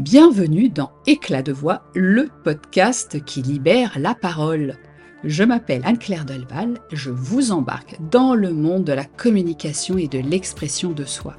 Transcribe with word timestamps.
Bienvenue 0.00 0.70
dans 0.70 0.92
Éclat 1.06 1.42
de 1.42 1.52
voix, 1.52 1.82
le 1.94 2.30
podcast 2.42 3.22
qui 3.22 3.42
libère 3.42 3.98
la 3.98 4.14
parole. 4.14 4.78
Je 5.24 5.44
m'appelle 5.44 5.82
Anne-Claire 5.84 6.24
Delval, 6.24 6.78
je 6.90 7.10
vous 7.10 7.52
embarque 7.52 7.98
dans 8.10 8.34
le 8.34 8.50
monde 8.50 8.84
de 8.84 8.94
la 8.94 9.04
communication 9.04 9.98
et 9.98 10.08
de 10.08 10.18
l'expression 10.18 10.92
de 10.92 11.04
soi. 11.04 11.36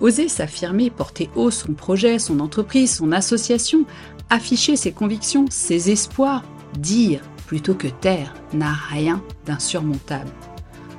Oser 0.00 0.28
s'affirmer, 0.28 0.90
porter 0.90 1.30
haut 1.34 1.50
son 1.50 1.72
projet, 1.72 2.18
son 2.18 2.40
entreprise, 2.40 2.94
son 2.94 3.10
association, 3.10 3.86
afficher 4.28 4.76
ses 4.76 4.92
convictions, 4.92 5.46
ses 5.48 5.90
espoirs, 5.90 6.44
dire 6.78 7.22
plutôt 7.46 7.74
que 7.74 7.88
taire 7.88 8.34
n'a 8.52 8.74
rien 8.90 9.22
d'insurmontable. 9.46 10.30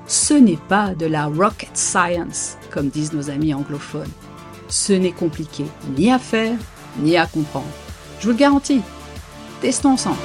Ce 0.07 0.33
n'est 0.33 0.57
pas 0.67 0.95
de 0.95 1.05
la 1.05 1.27
rocket 1.27 1.77
science, 1.77 2.57
comme 2.71 2.89
disent 2.89 3.13
nos 3.13 3.29
amis 3.29 3.53
anglophones. 3.53 4.09
Ce 4.69 4.93
n'est 4.93 5.11
compliqué 5.11 5.65
ni 5.95 6.11
à 6.11 6.17
faire, 6.17 6.57
ni 6.97 7.17
à 7.17 7.25
comprendre. 7.25 7.67
Je 8.19 8.25
vous 8.25 8.31
le 8.31 8.37
garantis. 8.37 8.81
Testons 9.61 9.91
ensemble. 9.91 10.17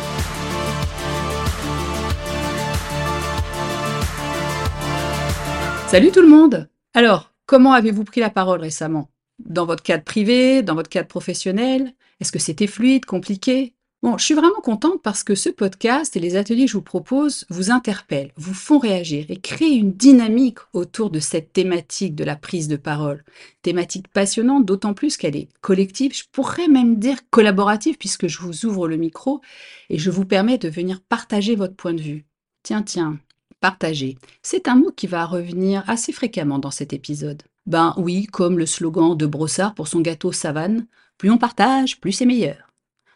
Salut 5.88 6.10
tout 6.10 6.22
le 6.22 6.28
monde 6.28 6.68
Alors, 6.92 7.32
comment 7.46 7.72
avez-vous 7.72 8.04
pris 8.04 8.20
la 8.20 8.30
parole 8.30 8.60
récemment? 8.60 9.10
Dans 9.38 9.66
votre 9.66 9.82
cadre 9.82 10.02
privé, 10.04 10.62
dans 10.62 10.74
votre 10.74 10.88
cadre 10.88 11.08
professionnel? 11.08 11.92
Est-ce 12.20 12.32
que 12.32 12.38
c'était 12.38 12.66
fluide, 12.66 13.04
compliqué? 13.04 13.74
Bon, 14.04 14.18
je 14.18 14.24
suis 14.26 14.34
vraiment 14.34 14.60
contente 14.62 15.00
parce 15.00 15.24
que 15.24 15.34
ce 15.34 15.48
podcast 15.48 16.14
et 16.14 16.20
les 16.20 16.36
ateliers 16.36 16.66
que 16.66 16.72
je 16.72 16.76
vous 16.76 16.82
propose 16.82 17.46
vous 17.48 17.70
interpellent, 17.70 18.32
vous 18.36 18.52
font 18.52 18.78
réagir 18.78 19.24
et 19.30 19.38
créent 19.38 19.76
une 19.76 19.92
dynamique 19.92 20.58
autour 20.74 21.08
de 21.08 21.20
cette 21.20 21.54
thématique 21.54 22.14
de 22.14 22.22
la 22.22 22.36
prise 22.36 22.68
de 22.68 22.76
parole. 22.76 23.24
Thématique 23.62 24.08
passionnante, 24.08 24.66
d'autant 24.66 24.92
plus 24.92 25.16
qu'elle 25.16 25.36
est 25.36 25.48
collective, 25.62 26.14
je 26.14 26.24
pourrais 26.30 26.68
même 26.68 26.96
dire 26.96 27.16
collaborative 27.30 27.96
puisque 27.96 28.26
je 28.26 28.40
vous 28.40 28.66
ouvre 28.66 28.88
le 28.88 28.98
micro 28.98 29.40
et 29.88 29.96
je 29.96 30.10
vous 30.10 30.26
permets 30.26 30.58
de 30.58 30.68
venir 30.68 31.00
partager 31.00 31.56
votre 31.56 31.74
point 31.74 31.94
de 31.94 32.02
vue. 32.02 32.26
Tiens, 32.62 32.82
tiens, 32.82 33.18
Partager. 33.60 34.18
C'est 34.42 34.68
un 34.68 34.76
mot 34.76 34.90
qui 34.94 35.06
va 35.06 35.24
revenir 35.24 35.82
assez 35.88 36.12
fréquemment 36.12 36.58
dans 36.58 36.70
cet 36.70 36.92
épisode. 36.92 37.42
Ben 37.64 37.94
oui, 37.96 38.26
comme 38.26 38.58
le 38.58 38.66
slogan 38.66 39.16
de 39.16 39.24
Brossard 39.24 39.74
pour 39.74 39.88
son 39.88 40.02
gâteau 40.02 40.30
savane, 40.30 40.86
plus 41.16 41.30
on 41.30 41.38
partage, 41.38 41.98
plus 42.00 42.12
c'est 42.12 42.26
meilleur. 42.26 42.63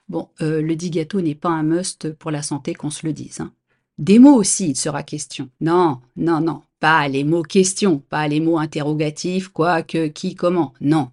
Bon, 0.09 0.29
euh, 0.41 0.63
le 0.63 0.75
dit 0.75 0.91
gâteau 0.91 1.21
n'est 1.21 1.35
pas 1.35 1.51
un 1.51 1.63
must 1.63 2.13
pour 2.15 2.31
la 2.31 2.43
santé 2.43 2.75
qu'on 2.75 2.91
se 2.91 3.07
le 3.07 3.13
dise. 3.13 3.41
Hein. 3.41 3.53
Des 3.99 4.19
mots 4.19 4.35
aussi, 4.35 4.71
il 4.71 4.77
sera 4.77 5.03
question. 5.03 5.51
Non, 5.61 6.01
non, 6.17 6.41
non, 6.41 6.63
pas 6.81 7.09
les 7.09 7.25
mots 7.25 7.43
questions, 7.43 7.99
pas 7.99 8.29
les 8.29 8.41
mots 8.41 8.59
interrogatifs, 8.59 9.49
quoi, 9.49 9.83
que, 9.83 10.07
qui, 10.07 10.35
comment. 10.35 10.73
Non. 10.81 11.11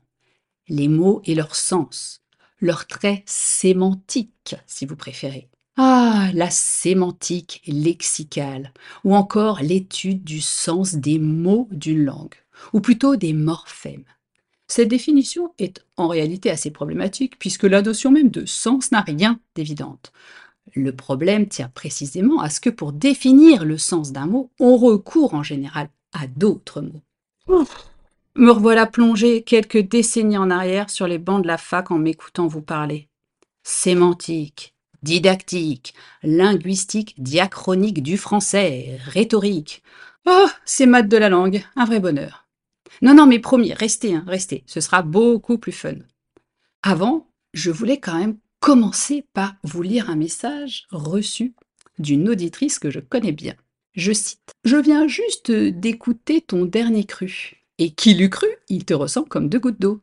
Les 0.67 0.87
mots 0.87 1.21
et 1.25 1.35
leur 1.35 1.55
sens, 1.55 2.21
leur 2.59 2.87
trait 2.87 3.23
sémantique, 3.25 4.55
si 4.67 4.85
vous 4.85 4.95
préférez. 4.95 5.49
Ah, 5.77 6.29
la 6.33 6.49
sémantique 6.49 7.61
lexicale, 7.67 8.71
ou 9.03 9.15
encore 9.15 9.61
l'étude 9.61 10.23
du 10.23 10.39
sens 10.39 10.95
des 10.95 11.19
mots 11.19 11.67
d'une 11.71 12.05
langue, 12.05 12.35
ou 12.71 12.79
plutôt 12.79 13.15
des 13.15 13.33
morphèmes. 13.33 14.05
Cette 14.67 14.87
définition 14.87 15.53
est 15.59 15.83
en 15.95 16.07
réalité 16.07 16.49
assez 16.49 16.71
problématique 16.71 17.37
puisque 17.37 17.63
la 17.63 17.81
notion 17.81 18.11
même 18.11 18.29
de 18.29 18.45
sens 18.45 18.91
n'a 18.91 19.01
rien 19.01 19.39
d'évidente. 19.55 20.11
Le 20.73 20.91
problème 20.91 21.47
tient 21.47 21.69
précisément 21.69 22.41
à 22.41 22.49
ce 22.49 22.59
que 22.59 22.69
pour 22.69 22.91
définir 22.91 23.63
le 23.63 23.77
sens 23.77 24.11
d'un 24.11 24.25
mot, 24.25 24.51
on 24.59 24.75
recourt 24.77 25.35
en 25.35 25.43
général 25.43 25.89
à 26.13 26.27
d'autres 26.27 26.81
mots. 26.81 27.03
Me 28.35 28.51
revoilà 28.51 28.85
plongé 28.85 29.43
quelques 29.43 29.87
décennies 29.87 30.37
en 30.37 30.49
arrière 30.49 30.89
sur 30.89 31.07
les 31.07 31.19
bancs 31.19 31.43
de 31.43 31.47
la 31.47 31.57
fac 31.57 31.91
en 31.91 31.97
m'écoutant 31.97 32.47
vous 32.47 32.61
parler. 32.61 33.07
Sémantique, 33.63 34.75
didactique, 35.03 35.93
linguistique, 36.23 37.13
diachronique 37.17 38.03
du 38.03 38.17
français, 38.17 38.99
rhétorique. 39.05 39.83
Oh, 40.25 40.47
c'est 40.65 40.87
maths 40.87 41.07
de 41.07 41.17
la 41.17 41.29
langue, 41.29 41.63
un 41.75 41.85
vrai 41.85 41.99
bonheur. 41.99 42.44
Non, 43.01 43.13
non, 43.13 43.25
mais 43.25 43.39
promis, 43.39 43.73
restez, 43.73 44.15
hein, 44.15 44.23
restez, 44.27 44.63
ce 44.67 44.79
sera 44.79 45.01
beaucoup 45.01 45.57
plus 45.57 45.71
fun. 45.71 45.95
Avant, 46.83 47.27
je 47.53 47.71
voulais 47.71 47.99
quand 47.99 48.17
même 48.17 48.37
commencer 48.59 49.25
par 49.33 49.55
vous 49.63 49.81
lire 49.81 50.09
un 50.09 50.15
message 50.15 50.87
reçu 50.91 51.53
d'une 51.99 52.29
auditrice 52.29 52.79
que 52.79 52.91
je 52.91 52.99
connais 52.99 53.31
bien. 53.31 53.55
Je 53.93 54.11
cite 54.11 54.51
Je 54.65 54.75
viens 54.75 55.07
juste 55.07 55.51
d'écouter 55.51 56.41
ton 56.41 56.65
dernier 56.65 57.05
cru. 57.05 57.63
Et 57.77 57.91
qui 57.91 58.13
l'eût 58.13 58.29
cru 58.29 58.47
Il 58.69 58.85
te 58.85 58.93
ressemble 58.93 59.29
comme 59.29 59.49
deux 59.49 59.59
gouttes 59.59 59.79
d'eau. 59.79 60.01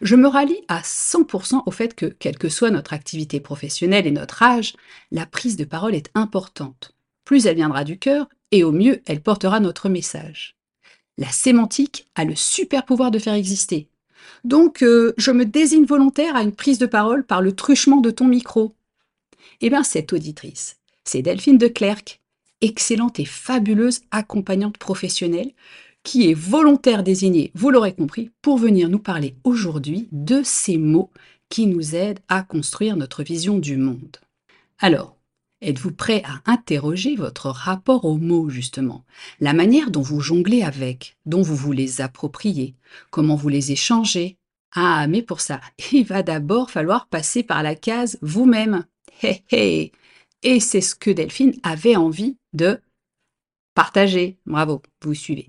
Je 0.00 0.16
me 0.16 0.28
rallie 0.28 0.62
à 0.68 0.80
100% 0.80 1.62
au 1.66 1.70
fait 1.70 1.94
que, 1.94 2.06
quelle 2.06 2.38
que 2.38 2.48
soit 2.48 2.70
notre 2.70 2.92
activité 2.92 3.40
professionnelle 3.40 4.06
et 4.06 4.12
notre 4.12 4.42
âge, 4.42 4.74
la 5.10 5.26
prise 5.26 5.56
de 5.56 5.64
parole 5.64 5.94
est 5.94 6.10
importante. 6.14 6.94
Plus 7.24 7.46
elle 7.46 7.56
viendra 7.56 7.84
du 7.84 7.98
cœur, 7.98 8.28
et 8.50 8.64
au 8.64 8.72
mieux 8.72 9.00
elle 9.06 9.22
portera 9.22 9.60
notre 9.60 9.88
message. 9.88 10.56
La 11.18 11.30
sémantique 11.30 12.06
a 12.14 12.24
le 12.24 12.34
super 12.34 12.84
pouvoir 12.84 13.10
de 13.10 13.18
faire 13.18 13.34
exister. 13.34 13.88
Donc, 14.44 14.82
euh, 14.82 15.12
je 15.18 15.30
me 15.30 15.44
désigne 15.44 15.84
volontaire 15.84 16.36
à 16.36 16.42
une 16.42 16.54
prise 16.54 16.78
de 16.78 16.86
parole 16.86 17.24
par 17.24 17.42
le 17.42 17.52
truchement 17.52 18.00
de 18.00 18.10
ton 18.10 18.26
micro. 18.26 18.74
Eh 19.60 19.70
bien, 19.70 19.82
cette 19.82 20.12
auditrice, 20.12 20.78
c'est 21.04 21.22
Delphine 21.22 21.58
de 21.58 21.68
Clercq, 21.68 22.20
excellente 22.60 23.20
et 23.20 23.24
fabuleuse 23.24 24.00
accompagnante 24.10 24.78
professionnelle, 24.78 25.52
qui 26.02 26.28
est 26.28 26.34
volontaire 26.34 27.02
désigné, 27.02 27.52
vous 27.54 27.70
l'aurez 27.70 27.94
compris, 27.94 28.30
pour 28.40 28.58
venir 28.58 28.88
nous 28.88 28.98
parler 28.98 29.36
aujourd'hui 29.44 30.08
de 30.10 30.42
ces 30.44 30.78
mots 30.78 31.10
qui 31.48 31.66
nous 31.66 31.94
aident 31.94 32.18
à 32.28 32.42
construire 32.42 32.96
notre 32.96 33.22
vision 33.22 33.58
du 33.58 33.76
monde. 33.76 34.16
Alors, 34.78 35.16
êtes-vous 35.62 35.92
prêt 35.92 36.22
à 36.24 36.42
interroger 36.50 37.16
votre 37.16 37.48
rapport 37.48 38.04
aux 38.04 38.18
mots, 38.18 38.50
justement? 38.50 39.04
La 39.40 39.52
manière 39.52 39.90
dont 39.90 40.02
vous 40.02 40.20
jonglez 40.20 40.62
avec, 40.62 41.16
dont 41.24 41.42
vous 41.42 41.56
vous 41.56 41.72
les 41.72 42.00
appropriez, 42.00 42.74
comment 43.10 43.36
vous 43.36 43.48
les 43.48 43.72
échangez 43.72 44.36
Ah, 44.74 45.06
mais 45.06 45.22
pour 45.22 45.40
ça, 45.40 45.60
il 45.92 46.04
va 46.04 46.22
d'abord 46.22 46.70
falloir 46.70 47.06
passer 47.08 47.42
par 47.42 47.62
la 47.62 47.74
case 47.74 48.18
vous-même. 48.22 48.84
Hé 49.22 49.42
hé 49.52 49.92
Et 50.42 50.60
c'est 50.60 50.80
ce 50.80 50.94
que 50.94 51.10
Delphine 51.10 51.54
avait 51.62 51.96
envie 51.96 52.36
de 52.52 52.80
partager. 53.74 54.38
Bravo, 54.46 54.82
vous 55.02 55.14
suivez. 55.14 55.46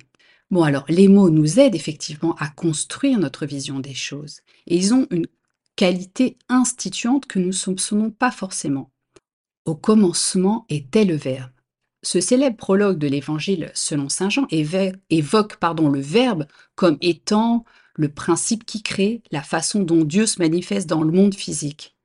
Bon, 0.51 0.63
alors, 0.63 0.85
les 0.87 1.07
mots 1.07 1.31
nous 1.31 1.59
aident 1.59 1.75
effectivement 1.75 2.35
à 2.35 2.47
construire 2.47 3.17
notre 3.17 3.47
vision 3.47 3.79
des 3.79 3.95
choses. 3.95 4.41
Et 4.67 4.77
ils 4.77 4.93
ont 4.93 5.07
une 5.09 5.25
qualité 5.75 6.37
instituante 6.47 7.25
que 7.25 7.39
nous 7.39 7.47
ne 7.47 7.51
soupçonnons 7.51 8.11
pas 8.11 8.29
forcément. 8.29 8.92
Au 9.65 9.75
commencement 9.75 10.65
était 10.67 11.05
le 11.05 11.15
Verbe. 11.15 11.51
Ce 12.01 12.19
célèbre 12.19 12.57
prologue 12.57 12.97
de 12.97 13.07
l'Évangile 13.07 13.71
selon 13.73 14.09
Saint 14.09 14.29
Jean 14.29 14.45
évoque 14.49 15.55
pardon, 15.55 15.87
le 15.87 16.01
Verbe 16.01 16.47
comme 16.75 16.97
étant 16.99 17.63
le 17.95 18.09
principe 18.09 18.65
qui 18.65 18.83
crée 18.83 19.23
la 19.31 19.41
façon 19.41 19.83
dont 19.83 20.03
Dieu 20.03 20.25
se 20.25 20.39
manifeste 20.39 20.89
dans 20.89 21.03
le 21.03 21.13
monde 21.13 21.33
physique. 21.33 21.95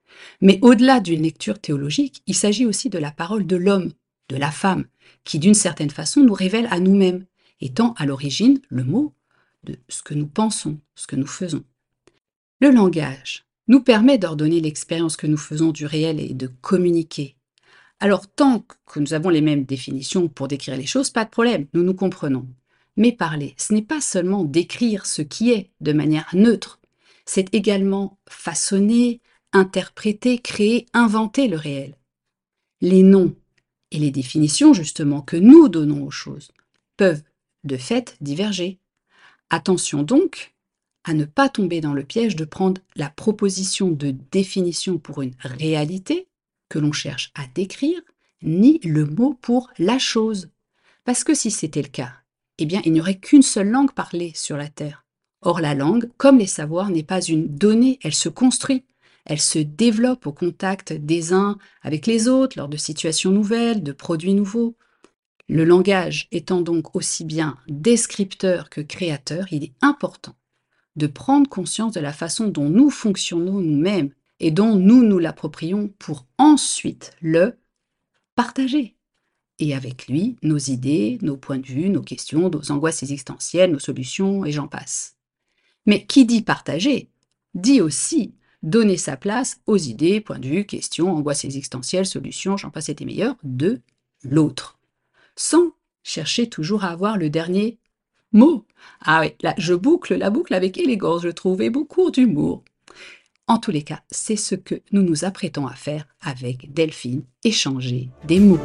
Mais 0.41 0.61
au-delà 0.63 1.01
d'une 1.01 1.23
lecture 1.23 1.59
théologique, 1.59 2.23
il 2.27 2.37
s'agit 2.37 2.65
aussi 2.65 2.91
de 2.91 2.99
la 2.99 3.11
parole 3.11 3.47
de 3.47 3.57
l'homme, 3.57 3.93
de 4.29 4.37
la 4.37 4.53
femme, 4.53 4.85
qui 5.25 5.41
d'une 5.41 5.55
certaine 5.55 5.91
façon 5.91 6.23
nous 6.23 6.35
révèle 6.35 6.69
à 6.71 6.79
nous-mêmes, 6.79 7.25
étant 7.61 7.93
à 7.95 8.07
l'origine 8.07 8.61
le 8.69 8.85
mot 8.85 9.15
de 9.65 9.77
ce 9.89 10.03
que 10.03 10.15
nous 10.15 10.29
pensons, 10.29 10.79
ce 10.95 11.09
que 11.09 11.17
nous 11.17 11.27
faisons. 11.27 11.65
Le 12.61 12.71
langage 12.71 13.47
nous 13.67 13.83
permet 13.83 14.19
d'ordonner 14.19 14.61
l'expérience 14.61 15.17
que 15.17 15.27
nous 15.27 15.37
faisons 15.37 15.73
du 15.73 15.87
réel 15.87 16.21
et 16.21 16.35
de 16.35 16.47
communiquer. 16.47 17.38
Alors 18.01 18.29
tant 18.29 18.65
que 18.87 19.01
nous 19.01 19.13
avons 19.13 19.29
les 19.29 19.41
mêmes 19.41 19.65
définitions 19.65 20.29
pour 20.29 20.49
décrire 20.49 20.77
les 20.77 20.87
choses, 20.87 21.11
pas 21.11 21.25
de 21.25 21.31
problème, 21.31 21.67
nous 21.75 21.83
nous 21.83 21.95
comprenons. 21.95 22.47
Mais 22.97 23.13
parler, 23.13 23.55
ce 23.57 23.73
n'est 23.73 23.83
pas 23.83 24.01
seulement 24.01 24.45
décrire 24.45 25.07
ce 25.07 25.23
qui 25.23 25.51
est 25.51 25.71
de 25.81 25.93
manière 25.93 26.29
neutre, 26.33 26.81
c'est 27.27 27.55
également 27.55 28.19
façonner, 28.29 29.21
interpréter, 29.53 30.39
créer, 30.39 30.87
inventer 30.95 31.49
le 31.49 31.57
réel. 31.57 31.95
Les 32.81 33.03
noms 33.03 33.35
et 33.91 33.99
les 33.99 34.11
définitions 34.11 34.73
justement 34.73 35.21
que 35.21 35.37
nous 35.37 35.69
donnons 35.69 36.05
aux 36.05 36.11
choses 36.11 36.53
peuvent 36.97 37.23
de 37.65 37.77
fait 37.77 38.17
diverger. 38.21 38.79
Attention 39.51 40.03
donc 40.03 40.55
à 41.05 41.15
ne 41.15 41.25
pas 41.25 41.49
tomber 41.49 41.81
dans 41.81 41.95
le 41.95 42.05
piège 42.05 42.37
de 42.37 42.45
prendre 42.45 42.81
la 42.95 43.11
proposition 43.11 43.91
de 43.91 44.15
définition 44.31 44.99
pour 44.99 45.23
une 45.23 45.35
réalité 45.41 46.28
que 46.69 46.79
l'on 46.79 46.93
cherche 46.93 47.33
à 47.35 47.47
décrire, 47.55 48.01
ni 48.43 48.79
le 48.83 49.07
mot 49.07 49.35
pour 49.35 49.71
la 49.79 49.99
chose. 49.99 50.51
Parce 51.05 51.25
que 51.25 51.35
si 51.35 51.51
c'était 51.51 51.83
le 51.83 51.89
cas, 51.89 52.13
eh 52.59 52.67
bien 52.67 52.83
il 52.85 52.93
n'y 52.93 53.01
aurait 53.01 53.19
qu'une 53.19 53.43
seule 53.43 53.71
langue 53.71 53.93
parlée 53.93 54.33
sur 54.35 54.57
la 54.57 54.69
Terre. 54.69 55.05
Or 55.41 55.61
la 55.61 55.75
langue, 55.75 56.11
comme 56.17 56.39
les 56.39 56.47
savoirs, 56.47 56.91
n'est 56.91 57.03
pas 57.03 57.21
une 57.21 57.49
donnée, 57.49 57.99
elle 58.03 58.15
se 58.15 58.29
construit, 58.29 58.85
elle 59.25 59.41
se 59.41 59.59
développe 59.59 60.27
au 60.27 60.33
contact 60.33 60.93
des 60.93 61.33
uns 61.33 61.59
avec 61.83 62.07
les 62.07 62.29
autres 62.29 62.59
lors 62.59 62.69
de 62.69 62.77
situations 62.77 63.31
nouvelles, 63.31 63.83
de 63.83 63.93
produits 63.93 64.35
nouveaux. 64.35 64.77
Le 65.49 65.65
langage 65.65 66.29
étant 66.33 66.61
donc 66.61 66.97
aussi 66.97 67.25
bien 67.25 67.57
descripteur 67.69 68.69
que 68.69 68.81
créateur, 68.81 69.47
il 69.51 69.65
est 69.65 69.75
important 69.81 70.35
de 70.97 71.07
prendre 71.07 71.49
conscience 71.49 71.93
de 71.93 72.01
la 72.01 72.13
façon 72.13 72.49
dont 72.49 72.69
nous 72.69 72.91
fonctionnons 72.91 73.61
nous-mêmes 73.61 74.11
et 74.41 74.51
dont 74.51 74.75
nous 74.75 75.03
nous 75.03 75.19
l'approprions 75.19 75.89
pour 75.99 76.27
ensuite 76.39 77.13
le 77.21 77.59
partager. 78.35 78.97
Et 79.59 79.75
avec 79.75 80.07
lui, 80.07 80.37
nos 80.43 80.59
idées, 80.59 81.19
nos 81.23 81.37
points 81.37 81.59
de 81.59 81.67
vue, 81.67 81.89
nos 81.89 82.03
questions, 82.03 82.49
nos 82.49 82.71
angoisses 82.71 83.03
existentielles, 83.03 83.73
nos 83.73 83.81
solutions, 83.81 84.45
et 84.45 84.53
j'en 84.53 84.69
passe. 84.69 85.17
Mais 85.87 86.07
qui 86.07 86.25
dit 86.25 86.43
partager, 86.43 87.11
dit 87.55 87.81
aussi 87.81 88.35
donner 88.63 88.97
sa 88.97 89.17
place 89.17 89.61
aux 89.67 89.77
idées, 89.77 90.21
points 90.21 90.39
de 90.39 90.49
vue, 90.49 90.65
questions, 90.65 91.11
angoisses 91.11 91.45
existentielles, 91.45 92.07
solutions, 92.07 92.57
j'en 92.57 92.71
passe 92.71 92.89
et 92.89 92.95
des 92.95 93.33
de 93.43 93.81
l'autre. 94.23 94.79
Sans 95.37 95.73
chercher 96.03 96.49
toujours 96.49 96.85
à 96.85 96.89
avoir 96.89 97.17
le 97.19 97.31
dernier 97.31 97.79
mot. 98.33 98.67
Ah 99.01 99.21
oui, 99.21 99.35
là, 99.43 99.55
je 99.59 99.75
boucle 99.75 100.15
la 100.17 100.31
boucle 100.31 100.55
avec 100.55 100.79
élégance, 100.79 101.23
je 101.23 101.29
trouvais 101.29 101.71
beaucoup 101.71 102.11
d'humour. 102.11 102.65
En 103.51 103.57
tous 103.57 103.71
les 103.71 103.81
cas, 103.81 104.03
c'est 104.11 104.37
ce 104.37 104.55
que 104.55 104.83
nous 104.93 105.01
nous 105.01 105.25
apprêtons 105.25 105.67
à 105.67 105.73
faire 105.73 106.07
avec 106.21 106.71
Delphine, 106.75 107.25
échanger 107.43 108.11
des 108.25 108.41
mots. 108.41 108.61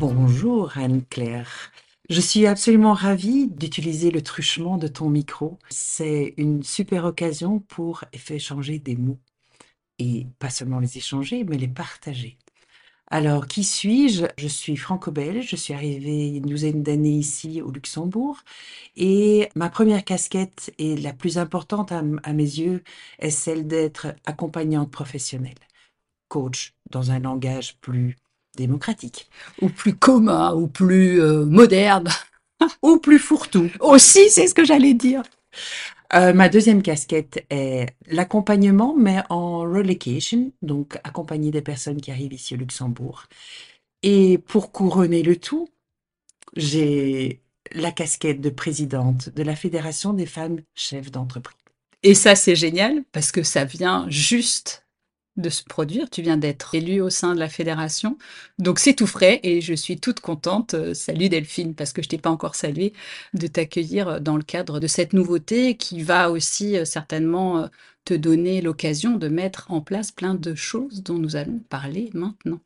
Bonjour 0.00 0.76
Anne-Claire. 0.76 1.70
Je 2.08 2.20
suis 2.20 2.44
absolument 2.48 2.92
ravie 2.92 3.46
d'utiliser 3.46 4.10
le 4.10 4.20
truchement 4.20 4.78
de 4.78 4.88
ton 4.88 5.08
micro. 5.08 5.60
C'est 5.68 6.34
une 6.36 6.64
super 6.64 7.04
occasion 7.04 7.60
pour 7.60 8.02
échanger 8.30 8.80
des 8.80 8.96
mots. 8.96 9.20
Et 10.00 10.26
pas 10.40 10.50
seulement 10.50 10.80
les 10.80 10.98
échanger, 10.98 11.44
mais 11.44 11.56
les 11.56 11.68
partager. 11.68 12.36
Alors, 13.12 13.48
qui 13.48 13.64
suis-je? 13.64 14.26
Je 14.38 14.46
suis 14.46 14.76
franco-belge, 14.76 15.48
je 15.48 15.56
suis 15.56 15.74
arrivée 15.74 16.28
une 16.28 16.42
douzaine 16.46 16.84
d'années 16.84 17.10
ici 17.10 17.60
au 17.60 17.72
Luxembourg 17.72 18.38
et 18.96 19.48
ma 19.56 19.68
première 19.68 20.04
casquette 20.04 20.72
et 20.78 20.96
la 20.96 21.12
plus 21.12 21.36
importante 21.36 21.90
à, 21.90 22.02
à 22.22 22.32
mes 22.32 22.44
yeux 22.44 22.84
est 23.18 23.30
celle 23.30 23.66
d'être 23.66 24.14
accompagnante 24.26 24.92
professionnelle, 24.92 25.58
coach 26.28 26.74
dans 26.90 27.10
un 27.10 27.18
langage 27.18 27.76
plus 27.80 28.16
démocratique. 28.56 29.28
Ou 29.60 29.68
plus 29.70 29.96
commun, 29.96 30.54
ou 30.54 30.68
plus 30.68 31.20
euh, 31.20 31.44
moderne. 31.44 32.08
Ou 32.82 32.98
plus 32.98 33.18
fourre-tout. 33.18 33.70
Aussi, 33.80 34.28
c'est 34.28 34.46
ce 34.46 34.54
que 34.54 34.64
j'allais 34.64 34.92
dire. 34.92 35.22
Euh, 36.12 36.32
ma 36.32 36.48
deuxième 36.48 36.82
casquette 36.82 37.44
est 37.50 37.86
l'accompagnement, 38.06 38.96
mais 38.96 39.22
en 39.30 39.60
relocation, 39.60 40.52
donc 40.60 40.98
accompagner 41.04 41.50
des 41.50 41.62
personnes 41.62 42.00
qui 42.00 42.10
arrivent 42.10 42.32
ici 42.32 42.54
au 42.54 42.56
Luxembourg. 42.56 43.26
Et 44.02 44.38
pour 44.38 44.72
couronner 44.72 45.22
le 45.22 45.36
tout, 45.36 45.68
j'ai 46.56 47.42
la 47.72 47.92
casquette 47.92 48.40
de 48.40 48.50
présidente 48.50 49.28
de 49.28 49.42
la 49.42 49.54
Fédération 49.54 50.12
des 50.12 50.26
femmes 50.26 50.60
chefs 50.74 51.10
d'entreprise. 51.10 51.56
Et 52.02 52.14
ça, 52.14 52.34
c'est 52.34 52.56
génial 52.56 53.04
parce 53.12 53.30
que 53.30 53.42
ça 53.42 53.64
vient 53.64 54.06
juste 54.08 54.86
de 55.36 55.48
se 55.50 55.62
produire. 55.64 56.10
Tu 56.10 56.22
viens 56.22 56.36
d'être 56.36 56.74
élu 56.74 57.00
au 57.00 57.10
sein 57.10 57.34
de 57.34 57.40
la 57.40 57.48
fédération. 57.48 58.18
Donc 58.58 58.78
c'est 58.78 58.94
tout 58.94 59.06
frais 59.06 59.40
et 59.42 59.60
je 59.60 59.74
suis 59.74 59.98
toute 59.98 60.20
contente. 60.20 60.74
Euh, 60.74 60.94
salut 60.94 61.28
Delphine, 61.28 61.74
parce 61.74 61.92
que 61.92 62.02
je 62.02 62.08
t'ai 62.08 62.18
pas 62.18 62.30
encore 62.30 62.54
salué, 62.54 62.92
de 63.34 63.46
t'accueillir 63.46 64.20
dans 64.20 64.36
le 64.36 64.42
cadre 64.42 64.80
de 64.80 64.86
cette 64.86 65.12
nouveauté 65.12 65.76
qui 65.76 66.02
va 66.02 66.30
aussi 66.30 66.76
euh, 66.76 66.84
certainement 66.84 67.58
euh, 67.58 67.66
te 68.04 68.14
donner 68.14 68.60
l'occasion 68.60 69.16
de 69.16 69.28
mettre 69.28 69.70
en 69.70 69.80
place 69.80 70.10
plein 70.10 70.34
de 70.34 70.54
choses 70.54 71.02
dont 71.02 71.18
nous 71.18 71.36
allons 71.36 71.60
parler 71.68 72.10
maintenant. 72.14 72.60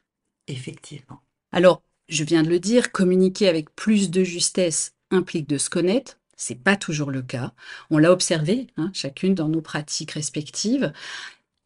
Effectivement. 0.47 1.21
Alors, 1.53 1.83
je 2.09 2.25
viens 2.25 2.43
de 2.43 2.49
le 2.49 2.61
dire, 2.61 2.93
communiquer 2.93 3.49
avec 3.49 3.75
plus 3.75 4.11
de 4.11 4.25
justesse 4.25 4.93
implique 5.11 5.49
de 5.49 5.59
se 5.59 5.71
connaître. 5.71 6.19
C'est 6.37 6.63
pas 6.63 6.77
toujours 6.77 7.11
le 7.11 7.23
cas. 7.23 7.53
On 7.91 7.99
l'a 7.99 8.13
observé, 8.13 8.67
hein, 8.77 8.91
chacune 8.93 9.35
dans 9.35 9.49
nos 9.49 9.61
pratiques 9.61 10.13
respectives. 10.13 10.93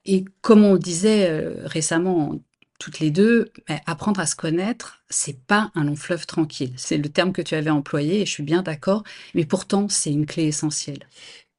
Et 0.09 0.25
comme 0.41 0.65
on 0.65 0.77
disait 0.77 1.31
euh, 1.31 1.67
récemment 1.67 2.41
toutes 2.81 2.99
les 2.99 3.11
deux, 3.11 3.53
ben, 3.69 3.79
apprendre 3.87 4.21
à 4.21 4.27
se 4.27 4.37
connaître, 4.37 5.03
c'est 5.11 5.39
pas 5.47 5.71
un 5.75 5.85
long 5.85 5.97
fleuve 5.97 6.27
tranquille. 6.27 6.73
C'est 6.79 6.97
le 6.97 7.11
terme 7.11 7.33
que 7.33 7.43
tu 7.43 7.55
avais 7.55 7.71
employé 7.71 8.23
et 8.23 8.27
je 8.27 8.31
suis 8.33 8.43
bien 8.43 8.63
d'accord, 8.63 9.05
mais 9.35 9.45
pourtant 9.45 9.89
c'est 9.91 10.11
une 10.13 10.27
clé 10.27 10.45
essentielle. 10.45 11.01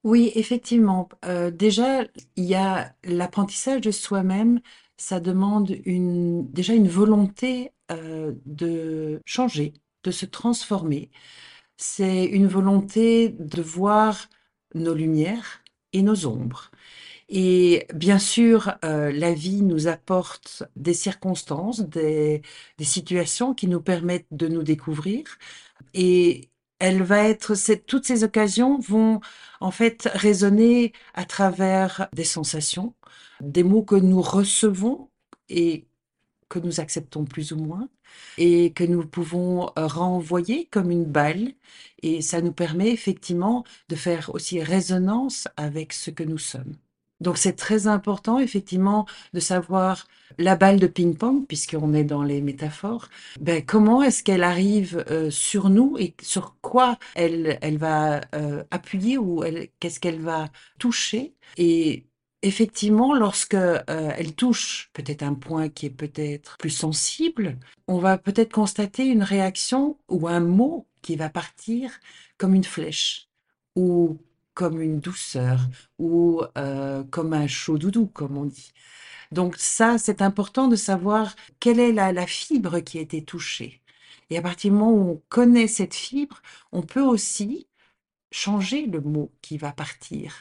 Oui, 0.04 0.32
effectivement. 0.36 1.10
Euh, 1.26 1.52
déjà, 1.52 2.04
il 2.38 2.46
y 2.46 2.56
a 2.56 2.96
l'apprentissage 3.04 3.82
de 3.82 3.92
soi-même, 3.92 4.62
ça 4.98 5.20
demande 5.20 5.76
une, 5.86 6.50
déjà 6.52 6.74
une 6.74 6.88
volonté 6.90 7.72
euh, 7.92 8.34
de 8.46 9.22
changer, 9.26 9.74
de 10.04 10.12
se 10.12 10.26
transformer. 10.26 11.12
C'est 11.78 12.26
une 12.26 12.48
volonté 12.48 13.30
de 13.30 13.62
voir 13.62 14.30
nos 14.76 14.94
lumières 14.94 15.64
et 15.94 16.02
nos 16.02 16.26
ombres. 16.28 16.72
Et 17.30 17.86
bien 17.94 18.20
sûr, 18.20 18.74
euh, 18.84 19.12
la 19.12 19.34
vie 19.34 19.62
nous 19.62 19.88
apporte 19.88 20.64
des 20.76 20.94
circonstances, 20.96 21.82
des, 21.82 22.42
des 22.78 22.86
situations 22.86 23.54
qui 23.54 23.68
nous 23.68 23.82
permettent 23.82 24.28
de 24.32 24.48
nous 24.48 24.64
découvrir. 24.64 25.26
Et 25.94 26.50
elle 26.80 27.04
va 27.04 27.28
être, 27.30 27.56
toutes 27.88 28.06
ces 28.06 28.24
occasions 28.24 28.80
vont 28.80 29.22
en 29.62 29.72
fait 29.72 30.10
résonner 30.14 30.94
à 31.14 31.26
travers 31.26 32.10
des 32.14 32.24
sensations, 32.24 32.96
des 33.42 33.64
mots 33.64 33.84
que 33.84 33.96
nous 33.96 34.22
recevons 34.22 35.10
et 35.50 35.88
que 36.50 36.60
nous 36.60 36.80
acceptons 36.80 37.26
plus 37.26 37.52
ou 37.54 37.58
moins 37.58 37.90
et 38.38 38.74
que 38.74 38.84
nous 38.84 39.06
pouvons 39.08 39.68
renvoyer 39.78 40.68
comme 40.68 40.92
une 40.92 41.06
balle. 41.06 41.54
Et 42.04 42.22
ça 42.22 42.42
nous 42.42 42.54
permet 42.54 42.92
effectivement 42.92 43.66
de 43.90 43.96
faire 43.96 44.32
aussi 44.36 44.62
résonance 44.64 45.48
avec 45.58 45.94
ce 45.94 46.12
que 46.12 46.24
nous 46.24 46.38
sommes. 46.40 46.76
Donc 47.22 47.38
c'est 47.38 47.54
très 47.54 47.88
important 47.88 48.40
effectivement 48.40 49.06
de 49.34 49.40
savoir 49.40 50.08
la 50.38 50.56
balle 50.56 50.80
de 50.80 50.88
ping-pong, 50.88 51.46
puisqu'on 51.48 51.94
est 51.94 52.04
dans 52.04 52.24
les 52.24 52.42
métaphores, 52.42 53.10
ben, 53.40 53.66
comment 53.66 54.02
est-ce 54.02 54.24
qu'elle 54.24 54.44
arrive 54.44 55.04
euh, 55.10 55.30
sur 55.30 55.70
nous 55.70 55.98
et 55.98 56.16
sur 56.22 56.56
quoi 56.62 56.98
elle, 57.16 57.58
elle 57.62 57.78
va 57.78 58.22
euh, 58.36 58.64
appuyer 58.72 59.18
ou 59.18 59.44
qu'est-ce 59.80 60.00
qu'elle 60.00 60.22
va 60.22 60.50
toucher? 60.78 61.34
Et 61.58 62.06
effectivement, 62.42 63.14
lorsque 63.14 63.54
euh, 63.56 63.82
elle 63.88 64.36
touche 64.36 64.90
peut-être 64.94 65.24
un 65.24 65.34
point 65.34 65.70
qui 65.70 65.88
est 65.88 65.90
peut-être 65.90 66.58
plus 66.58 66.70
sensible, 66.70 67.58
on 67.88 68.00
va 68.00 68.18
peut-être 68.18 68.54
constater 68.54 69.06
une 69.08 69.24
réaction 69.24 69.98
ou 70.08 70.28
un 70.28 70.40
mot 70.40 70.88
qui 71.02 71.16
va 71.16 71.30
partir 71.30 71.92
comme 72.38 72.56
une 72.56 72.64
flèche 72.64 73.28
ou 73.76 74.20
comme 74.60 74.82
une 74.82 75.00
douceur 75.00 75.62
ou 76.00 76.44
euh, 76.58 77.02
comme 77.06 77.32
un 77.32 77.48
chaud 77.48 77.78
doudou, 77.78 78.08
comme 78.08 78.36
on 78.36 78.44
dit. 78.44 78.74
Donc 79.32 79.56
ça, 79.56 79.98
c'est 79.98 80.22
important 80.22 80.68
de 80.68 80.76
savoir 80.76 81.34
quelle 81.62 81.80
est 81.80 81.94
la, 81.94 82.12
la 82.12 82.28
fibre 82.28 82.82
qui 82.82 82.98
a 82.98 83.02
été 83.02 83.24
touchée. 83.24 83.82
Et 84.30 84.38
à 84.38 84.42
partir 84.42 84.72
du 84.72 84.78
moment 84.78 84.92
où 84.92 85.12
on 85.12 85.22
connaît 85.30 85.70
cette 85.70 85.94
fibre, 85.94 86.42
on 86.74 86.82
peut 86.82 87.02
aussi 87.02 87.68
changer 88.34 88.86
le 88.86 89.00
mot 89.00 89.32
qui 89.42 89.58
va 89.58 89.72
partir. 89.72 90.34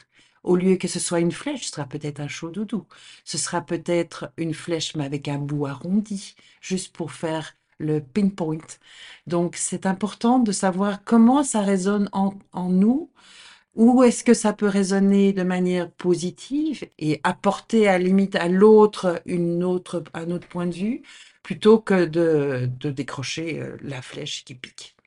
Au 0.43 0.57
lieu 0.57 0.75
que 0.75 0.89
ce 0.89 0.99
soit 0.99 1.21
une 1.21 1.31
flèche, 1.31 1.67
ce 1.67 1.71
sera 1.71 1.85
peut-être 1.85 2.19
un 2.19 2.27
chaud 2.27 2.49
doudou. 2.49 2.85
Ce 3.23 3.37
sera 3.37 3.61
peut-être 3.61 4.33
une 4.35 4.53
flèche, 4.53 4.95
mais 4.97 5.05
avec 5.05 5.29
un 5.29 5.37
bout 5.37 5.65
arrondi, 5.65 6.35
juste 6.59 6.93
pour 6.93 7.13
faire 7.13 7.53
le 7.77 8.01
pinpoint. 8.01 8.67
Donc, 9.27 9.55
c'est 9.55 9.85
important 9.85 10.39
de 10.39 10.51
savoir 10.51 11.05
comment 11.05 11.41
ça 11.45 11.61
résonne 11.61 12.09
en, 12.11 12.33
en 12.51 12.67
nous 12.67 13.09
ou 13.79 14.03
est-ce 14.03 14.25
que 14.25 14.33
ça 14.33 14.51
peut 14.51 14.67
résonner 14.67 15.31
de 15.31 15.43
manière 15.43 15.89
positive 15.89 16.83
et 16.99 17.21
apporter 17.23 17.87
à 17.87 17.97
limite 17.97 18.35
à 18.35 18.49
l'autre 18.49 19.21
une 19.25 19.63
autre, 19.63 20.03
un 20.13 20.31
autre 20.31 20.49
point 20.49 20.67
de 20.67 20.75
vue 20.75 21.01
plutôt 21.43 21.79
que 21.79 22.05
de, 22.05 22.69
de 22.79 22.91
décrocher 22.91 23.61
euh, 23.61 23.77
la 23.81 24.01
flèche 24.01 24.43
qui 24.43 24.55
pique? 24.55 24.97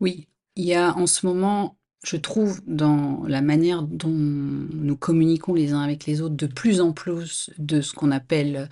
Oui, 0.00 0.26
il 0.56 0.64
y 0.64 0.74
a 0.74 0.96
en 0.96 1.06
ce 1.06 1.26
moment, 1.26 1.76
je 2.02 2.16
trouve, 2.16 2.62
dans 2.66 3.24
la 3.26 3.42
manière 3.42 3.82
dont 3.82 4.08
nous 4.08 4.96
communiquons 4.96 5.52
les 5.54 5.72
uns 5.74 5.82
avec 5.82 6.06
les 6.06 6.22
autres, 6.22 6.34
de 6.36 6.46
plus 6.46 6.80
en 6.80 6.92
plus 6.92 7.50
de 7.58 7.82
ce 7.82 7.92
qu'on 7.92 8.10
appelle 8.10 8.70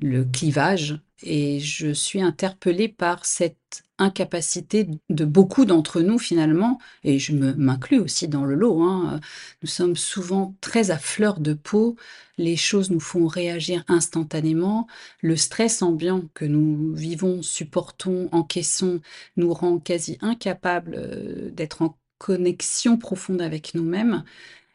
le 0.00 0.24
clivage. 0.24 1.00
Et 1.22 1.60
je 1.60 1.92
suis 1.92 2.22
interpellée 2.22 2.88
par 2.88 3.24
cette 3.24 3.84
incapacité 4.02 4.88
de 5.08 5.24
beaucoup 5.24 5.64
d'entre 5.64 6.00
nous 6.00 6.18
finalement, 6.18 6.78
et 7.04 7.18
je 7.18 7.32
m'inclus 7.34 8.00
aussi 8.00 8.28
dans 8.28 8.44
le 8.44 8.54
lot, 8.54 8.82
hein, 8.82 9.20
nous 9.62 9.68
sommes 9.68 9.96
souvent 9.96 10.54
très 10.60 10.90
à 10.90 10.98
fleur 10.98 11.40
de 11.40 11.54
peau, 11.54 11.96
les 12.38 12.56
choses 12.56 12.90
nous 12.90 13.00
font 13.00 13.26
réagir 13.26 13.84
instantanément, 13.88 14.86
le 15.20 15.36
stress 15.36 15.82
ambiant 15.82 16.22
que 16.34 16.44
nous 16.44 16.94
vivons, 16.94 17.42
supportons, 17.42 18.28
encaissons, 18.32 19.00
nous 19.36 19.52
rend 19.52 19.78
quasi 19.78 20.18
incapables 20.20 20.94
euh, 20.96 21.50
d'être 21.50 21.82
en 21.82 21.96
connexion 22.18 22.96
profonde 22.98 23.42
avec 23.42 23.74
nous-mêmes. 23.74 24.24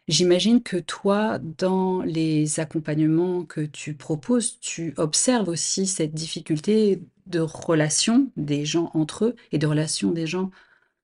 J'imagine 0.07 0.63
que 0.63 0.77
toi, 0.77 1.39
dans 1.39 2.01
les 2.01 2.59
accompagnements 2.61 3.43
que 3.43 3.61
tu 3.61 3.93
proposes, 3.93 4.59
tu 4.61 4.93
observes 4.97 5.49
aussi 5.49 5.85
cette 5.85 6.13
difficulté 6.13 7.01
de 7.29 7.39
relations 7.39 8.31
des 8.37 8.65
gens 8.65 8.91
entre 8.93 9.25
eux 9.25 9.35
et 9.51 9.57
de 9.57 9.67
relations 9.67 10.11
des 10.11 10.27
gens 10.27 10.51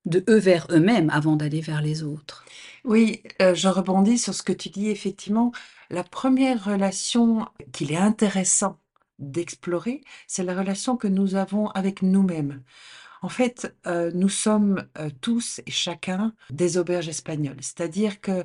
de 0.06 0.24
eux 0.30 0.38
vers 0.38 0.68
eux-mêmes 0.72 1.10
avant 1.10 1.36
d'aller 1.36 1.62
vers 1.62 1.82
les 1.82 2.04
autres. 2.04 2.46
Oui, 2.84 3.24
euh, 3.42 3.56
je 3.56 3.68
rebondis 3.70 4.18
sur 4.18 4.34
ce 4.34 4.44
que 4.44 4.52
tu 4.52 4.70
dis. 4.70 4.90
Effectivement, 4.90 5.52
la 5.90 6.04
première 6.04 6.66
relation 6.66 7.48
qu'il 7.72 7.92
est 7.92 7.98
intéressant 7.98 8.80
d'explorer, 9.20 10.02
c'est 10.28 10.44
la 10.44 10.56
relation 10.56 10.98
que 10.98 11.08
nous 11.08 11.36
avons 11.36 11.70
avec 11.70 12.02
nous-mêmes. 12.02 12.62
En 13.22 13.30
fait, 13.30 13.74
euh, 13.88 14.12
nous 14.14 14.28
sommes 14.28 14.86
euh, 14.98 15.10
tous 15.22 15.62
et 15.66 15.72
chacun 15.72 16.34
des 16.50 16.78
auberges 16.78 17.08
espagnoles, 17.08 17.62
c'est-à-dire 17.62 18.20
que 18.20 18.44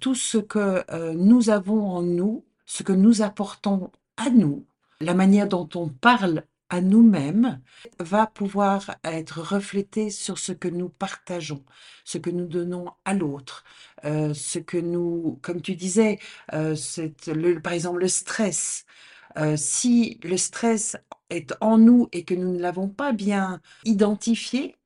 tout 0.00 0.14
ce 0.14 0.36
que 0.36 0.84
nous 1.14 1.48
avons 1.48 1.88
en 1.88 2.02
nous, 2.02 2.44
ce 2.66 2.82
que 2.82 2.92
nous 2.92 3.22
apportons 3.22 3.90
à 4.18 4.28
nous, 4.28 4.66
la 5.00 5.14
manière 5.14 5.48
dont 5.48 5.68
on 5.74 5.88
parle 5.88 6.44
à 6.72 6.80
nous-mêmes 6.80 7.60
va 8.00 8.26
pouvoir 8.26 8.96
être 9.04 9.42
reflété 9.42 10.08
sur 10.08 10.38
ce 10.38 10.52
que 10.52 10.68
nous 10.68 10.88
partageons, 10.88 11.64
ce 12.04 12.16
que 12.16 12.30
nous 12.30 12.46
donnons 12.46 12.86
à 13.04 13.12
l'autre, 13.12 13.64
euh, 14.06 14.32
ce 14.32 14.58
que 14.58 14.78
nous, 14.78 15.38
comme 15.42 15.60
tu 15.60 15.76
disais, 15.76 16.18
euh, 16.54 16.74
le, 17.26 17.58
par 17.60 17.74
exemple 17.74 18.00
le 18.00 18.08
stress. 18.08 18.86
Euh, 19.38 19.56
si 19.58 20.18
le 20.24 20.38
stress 20.38 20.96
est 21.28 21.54
en 21.60 21.76
nous 21.76 22.08
et 22.12 22.24
que 22.24 22.34
nous 22.34 22.52
ne 22.54 22.58
l'avons 22.58 22.88
pas 22.88 23.12
bien 23.12 23.60
identifié, 23.84 24.76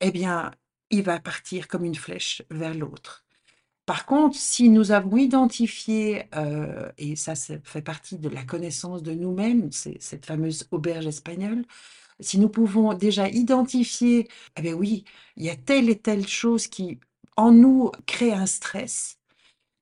eh 0.00 0.12
bien, 0.12 0.52
il 0.90 1.02
va 1.02 1.20
partir 1.20 1.68
comme 1.68 1.84
une 1.84 1.96
flèche 1.96 2.42
vers 2.50 2.74
l'autre. 2.74 3.25
Par 3.86 4.04
contre, 4.04 4.36
si 4.36 4.68
nous 4.68 4.90
avons 4.90 5.16
identifié, 5.16 6.24
euh, 6.34 6.90
et 6.98 7.14
ça, 7.16 7.34
fait 7.36 7.82
partie 7.82 8.18
de 8.18 8.28
la 8.28 8.42
connaissance 8.44 9.02
de 9.02 9.12
nous-mêmes, 9.12 9.70
c'est 9.72 10.02
cette 10.02 10.26
fameuse 10.26 10.66
auberge 10.72 11.06
espagnole, 11.06 11.64
si 12.20 12.38
nous 12.38 12.48
pouvons 12.48 12.94
déjà 12.94 13.28
identifier, 13.28 14.28
eh 14.56 14.62
bien 14.62 14.74
oui, 14.74 15.04
il 15.36 15.44
y 15.44 15.50
a 15.50 15.56
telle 15.56 15.88
et 15.88 15.98
telle 15.98 16.26
chose 16.26 16.66
qui, 16.66 16.98
en 17.36 17.52
nous, 17.52 17.92
crée 18.06 18.32
un 18.32 18.46
stress, 18.46 19.18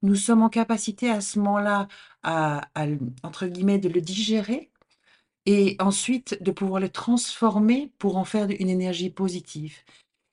nous 0.02 0.16
sommes 0.16 0.42
en 0.42 0.50
capacité 0.50 1.10
à 1.10 1.22
ce 1.22 1.38
moment-là, 1.38 1.88
à, 2.22 2.68
entre 3.22 3.46
guillemets, 3.46 3.78
de 3.78 3.88
le 3.88 4.02
digérer 4.02 4.70
et 5.46 5.76
ensuite 5.80 6.42
de 6.42 6.50
pouvoir 6.50 6.80
le 6.80 6.90
transformer 6.90 7.90
pour 7.98 8.18
en 8.18 8.24
faire 8.24 8.48
une 8.50 8.68
énergie 8.68 9.10
positive. 9.10 9.78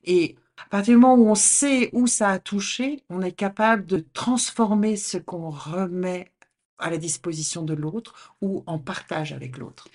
Et 0.04 0.36
à 0.66 0.70
partir 0.70 0.94
du 0.96 1.00
moment 1.00 1.16
où 1.22 1.30
on 1.30 1.36
sait 1.36 1.90
où 1.94 2.08
ça 2.08 2.30
a 2.30 2.40
touché, 2.40 3.04
on 3.10 3.22
est 3.22 3.32
capable 3.32 3.86
de 3.86 4.06
transformer 4.14 4.96
ce 4.98 5.18
qu'on 5.18 5.50
remet 5.50 6.32
à 6.80 6.90
la 6.90 6.98
disposition 6.98 7.64
de 7.64 7.74
l'autre 7.74 8.36
ou 8.42 8.64
en 8.68 8.80
partage 8.80 9.34
avec 9.34 9.58
l'autre. 9.58 9.88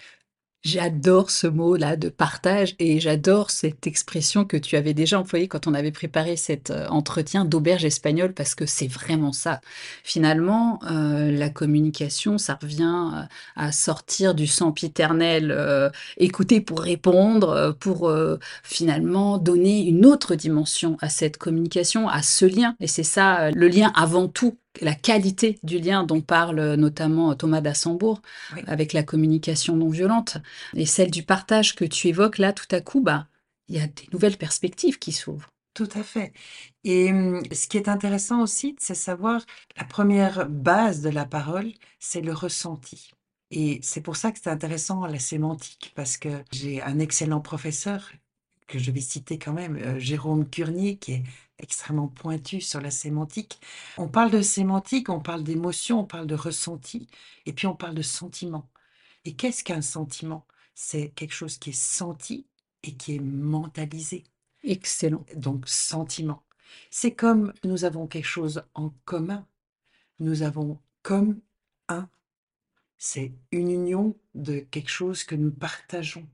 J'adore 0.67 1.31
ce 1.31 1.47
mot-là 1.47 1.95
de 1.95 2.09
partage 2.09 2.75
et 2.81 2.99
j'adore 2.99 3.53
cette 3.53 3.87
expression 3.87 4.45
que 4.45 4.57
tu 4.57 4.75
avais 4.75 4.95
déjà 4.95 5.21
employée 5.21 5.47
quand 5.47 5.69
on 5.69 5.75
avait 5.75 5.93
préparé 5.93 6.35
cet 6.35 6.71
euh, 6.71 6.89
entretien 6.89 7.45
d'auberge 7.45 7.85
espagnole 7.85 8.35
parce 8.35 8.57
que 8.57 8.67
c'est 8.67 8.89
vraiment 8.89 9.31
ça. 9.31 9.61
Finalement, 10.03 10.81
euh, 10.91 11.31
la 11.31 11.51
communication, 11.51 12.37
ça 12.37 12.59
revient 12.61 13.13
euh, 13.15 13.21
à 13.55 13.71
sortir 13.71 14.35
du 14.35 14.49
sempiternel, 14.49 15.93
écouter 16.17 16.61
pour 16.61 16.81
répondre, 16.81 17.77
pour 17.79 18.13
finalement 18.65 19.39
donner 19.39 19.87
une 19.87 20.05
autre 20.05 20.35
dimension 20.35 20.97
à 21.01 21.09
cette 21.09 21.37
communication, 21.39 22.09
à 22.09 22.23
ce 22.23 22.45
lien. 22.45 22.75
Et 22.81 22.89
c'est 22.89 23.05
ça, 23.05 23.53
le 23.53 23.69
lien 23.69 23.93
avant 23.95 24.27
tout 24.27 24.59
la 24.81 24.95
qualité 24.95 25.59
du 25.63 25.79
lien 25.79 26.05
dont 26.05 26.21
parle 26.21 26.75
notamment 26.75 27.35
Thomas 27.35 27.61
d'Assembourg 27.61 28.21
avec 28.67 28.93
la 28.93 29.03
communication 29.03 29.77
non 29.77 29.89
violente 29.89 30.39
et 30.75 30.87
celle 30.87 31.11
du 31.11 31.23
partage 31.23 31.75
que 31.75 31.85
tu 31.85 32.09
évoques 32.09 32.39
là 32.39 32.53
tout 32.53 32.67
à 32.71 32.81
coup, 32.81 33.01
bah, 33.01 33.27
il 33.69 33.77
y 33.77 33.81
a 33.81 33.87
des 33.87 34.09
nouvelles 34.13 34.37
perspectives 34.37 34.99
qui 34.99 35.13
s'ouvrent. 35.13 35.51
Tout 35.75 35.89
à 35.95 36.03
fait. 36.03 36.33
Et 36.85 37.11
hum, 37.13 37.43
ce 37.53 37.69
qui 37.69 37.77
est 37.77 37.89
intéressant 37.89 38.41
aussi, 38.41 38.77
c'est 38.79 38.95
savoir 38.95 39.43
la 39.77 39.85
première 39.85 40.49
base 40.49 41.03
de 41.03 41.11
la 41.11 41.27
parole, 41.27 41.71
c'est 41.99 42.23
le 42.23 42.33
ressenti. 42.33 43.11
Et 43.51 43.79
c'est 43.83 44.01
pour 44.01 44.17
ça 44.17 44.33
que 44.33 44.39
c'est 44.43 44.51
intéressant 44.51 45.05
la 45.07 45.19
sémantique, 45.19 45.93
parce 45.95 46.17
que 46.17 46.31
j'ai 46.51 46.83
un 46.83 46.99
excellent 46.99 47.41
professeur 47.41 48.11
que 48.67 48.79
je 48.79 48.91
vais 48.91 49.01
citer 49.01 49.39
quand 49.39 49.53
même, 49.53 49.77
euh, 49.77 49.99
Jérôme 49.99 50.49
Curnier, 50.49 50.97
qui 50.97 51.13
est 51.13 51.23
extrêmement 51.59 52.09
pointu 52.09 52.61
sur 52.61 52.81
la 52.81 52.91
sémantique. 52.91 53.61
On 53.99 54.09
parle 54.09 54.31
de 54.31 54.43
sémantique, 54.43 55.09
on 55.09 55.21
parle 55.21 55.43
d'émotion, 55.43 56.01
on 56.01 56.05
parle 56.05 56.27
de 56.27 56.35
ressenti, 56.35 57.09
et 57.47 57.53
puis 57.53 57.67
on 57.67 57.75
parle 57.77 57.95
de 57.95 58.03
sentiment. 58.03 58.69
Et 59.25 59.35
qu'est-ce 59.35 59.65
qu'un 59.65 59.83
sentiment? 59.83 60.47
C'est 60.75 61.11
quelque 61.11 61.35
chose 61.35 61.59
qui 61.59 61.71
est 61.71 61.81
senti 61.81 62.47
et 62.83 62.95
qui 62.95 63.17
est 63.17 63.21
mentalisé. 63.21 64.25
Excellent. 64.63 65.25
Donc 65.35 65.69
sentiment. 65.69 66.43
C'est 66.91 67.15
comme 67.15 67.53
nous 67.65 67.85
avons 67.85 68.07
quelque 68.07 68.27
chose 68.27 68.63
en 68.75 68.91
commun. 69.05 69.47
Nous 70.19 70.43
avons 70.43 70.81
comme 71.03 71.41
un. 71.89 72.09
C'est 72.99 73.33
une 73.53 73.71
union 73.71 74.17
de 74.35 74.61
quelque 74.61 74.91
chose 74.91 75.25
que 75.25 75.35
nous 75.35 75.53
partageons. 75.53 76.27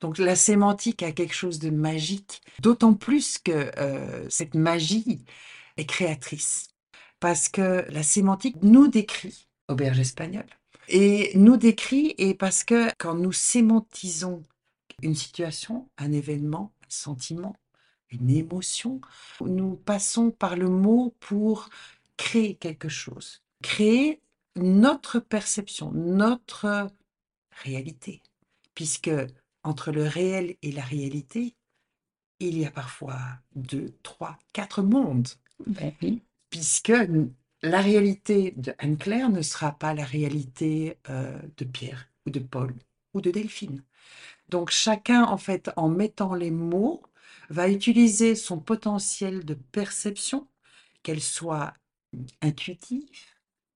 Donc 0.00 0.18
la 0.18 0.36
sémantique 0.36 1.02
a 1.02 1.12
quelque 1.12 1.34
chose 1.34 1.58
de 1.58 1.70
magique, 1.70 2.42
d'autant 2.60 2.94
plus 2.94 3.38
que 3.38 3.70
euh, 3.78 4.28
cette 4.28 4.54
magie 4.54 5.24
est 5.76 5.86
créatrice. 5.86 6.68
Parce 7.20 7.48
que 7.48 7.86
la 7.88 8.02
sémantique 8.02 8.56
nous 8.62 8.88
décrit, 8.88 9.48
auberge 9.68 10.00
espagnole, 10.00 10.46
et 10.88 11.32
nous 11.34 11.56
décrit, 11.56 12.14
et 12.18 12.34
parce 12.34 12.64
que 12.64 12.90
quand 12.98 13.14
nous 13.14 13.32
sémantisons 13.32 14.42
une 15.02 15.14
situation, 15.14 15.88
un 15.98 16.12
événement, 16.12 16.72
un 16.82 16.90
sentiment, 16.90 17.56
une 18.10 18.30
émotion, 18.30 19.00
nous 19.40 19.76
passons 19.76 20.30
par 20.30 20.56
le 20.56 20.68
mot 20.68 21.14
pour 21.20 21.68
créer 22.16 22.54
quelque 22.54 22.88
chose, 22.88 23.42
créer 23.62 24.20
notre 24.56 25.18
perception, 25.18 25.90
notre 25.92 26.88
réalité, 27.62 28.22
puisque 28.74 29.10
entre 29.64 29.90
le 29.90 30.04
réel 30.04 30.56
et 30.62 30.72
la 30.72 30.82
réalité, 30.82 31.54
il 32.40 32.58
y 32.58 32.66
a 32.66 32.70
parfois 32.70 33.20
deux, 33.54 33.96
trois, 34.02 34.38
quatre 34.52 34.82
mondes. 34.82 35.28
Ben 35.66 35.92
Puisque 36.50 36.92
la 37.62 37.80
réalité 37.80 38.52
de 38.56 38.74
Anne-Claire 38.78 39.30
ne 39.30 39.42
sera 39.42 39.72
pas 39.72 39.94
la 39.94 40.04
réalité 40.04 40.98
euh, 41.08 41.38
de 41.56 41.64
Pierre 41.64 42.08
ou 42.26 42.30
de 42.30 42.40
Paul 42.40 42.74
ou 43.14 43.20
de 43.20 43.30
Delphine. 43.30 43.82
Donc 44.50 44.70
chacun, 44.70 45.24
en 45.24 45.38
fait, 45.38 45.70
en 45.76 45.88
mettant 45.88 46.34
les 46.34 46.50
mots, 46.50 47.02
va 47.50 47.68
utiliser 47.68 48.34
son 48.34 48.58
potentiel 48.58 49.44
de 49.44 49.54
perception, 49.54 50.46
qu'elle 51.02 51.20
soit 51.20 51.74
intuitive, 52.40 53.08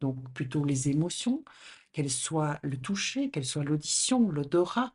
donc 0.01 0.17
plutôt 0.33 0.65
les 0.65 0.89
émotions, 0.89 1.45
qu'elle 1.93 2.11
soit 2.11 2.59
le 2.63 2.77
toucher, 2.77 3.31
qu'elle 3.31 3.45
soit 3.45 3.65
l'audition, 3.65 4.31
l'odorat, 4.31 4.95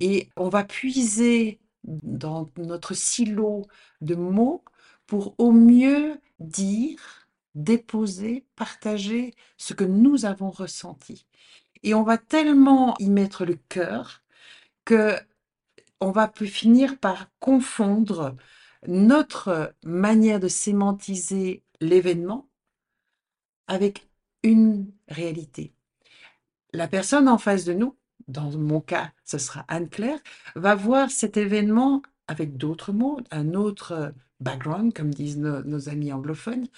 et 0.00 0.30
on 0.36 0.48
va 0.48 0.64
puiser 0.64 1.60
dans 1.84 2.50
notre 2.56 2.94
silo 2.94 3.66
de 4.00 4.14
mots 4.14 4.64
pour 5.06 5.34
au 5.38 5.52
mieux 5.52 6.20
dire, 6.38 7.28
déposer, 7.54 8.46
partager 8.56 9.34
ce 9.56 9.74
que 9.74 9.84
nous 9.84 10.24
avons 10.24 10.50
ressenti. 10.50 11.26
Et 11.82 11.94
on 11.94 12.02
va 12.02 12.18
tellement 12.18 12.96
y 12.98 13.08
mettre 13.08 13.44
le 13.44 13.58
cœur 13.68 14.22
que 14.84 15.16
on 16.00 16.10
va 16.12 16.28
plus 16.28 16.46
finir 16.46 16.98
par 16.98 17.30
confondre 17.40 18.36
notre 18.86 19.74
manière 19.84 20.40
de 20.40 20.48
sémantiser 20.48 21.62
l'événement 21.80 22.48
avec 23.66 24.08
une 24.42 24.90
réalité. 25.08 25.74
La 26.72 26.88
personne 26.88 27.28
en 27.28 27.36
face 27.36 27.64
de 27.64 27.74
nous 27.74 27.96
dans 28.30 28.50
mon 28.52 28.80
cas, 28.80 29.12
ce 29.24 29.38
sera 29.38 29.64
Anne-Claire, 29.68 30.18
va 30.54 30.74
voir 30.74 31.10
cet 31.10 31.36
événement 31.36 32.02
avec 32.26 32.56
d'autres 32.56 32.92
mots, 32.92 33.20
un 33.30 33.54
autre 33.54 33.92
euh, 33.92 34.10
background, 34.40 34.94
comme 34.94 35.12
disent 35.12 35.38
nos, 35.38 35.88
amis 35.88 36.12
anglophones, 36.12 36.68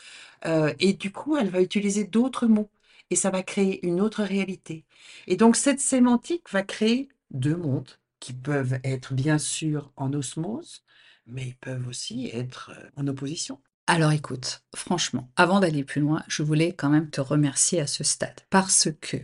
euh, 0.46 0.72
et 0.80 0.94
du 0.94 1.12
coup, 1.12 1.36
elle 1.36 1.50
va 1.50 1.60
utiliser 1.60 2.04
d'autres 2.04 2.46
mots, 2.46 2.70
et 3.10 3.16
ça 3.16 3.30
va 3.30 3.42
créer 3.42 3.86
une 3.86 4.00
autre 4.00 4.22
réalité. 4.22 4.84
Et 5.26 5.36
donc, 5.36 5.56
cette 5.56 5.80
sémantique 5.80 6.50
va 6.50 6.62
créer 6.62 7.08
deux 7.30 7.56
mondes 7.56 7.90
qui 8.18 8.32
peuvent 8.32 8.78
être 8.84 9.14
bien 9.14 9.38
sûr 9.38 9.92
en 9.96 10.12
osmose, 10.12 10.82
mais 11.26 11.48
ils 11.48 11.56
peuvent 11.56 11.86
aussi 11.88 12.30
être 12.32 12.72
euh, 12.74 12.88
en 12.96 13.06
opposition. 13.06 13.60
Alors 13.88 14.12
écoute, 14.12 14.62
franchement, 14.74 15.28
avant 15.36 15.58
d'aller 15.58 15.82
plus 15.82 16.00
loin, 16.00 16.22
je 16.28 16.42
voulais 16.42 16.72
quand 16.72 16.88
même 16.88 17.10
te 17.10 17.20
remercier 17.20 17.80
à 17.80 17.86
ce 17.86 18.04
stade, 18.04 18.40
parce 18.48 18.88
que 19.00 19.16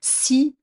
si 0.00 0.54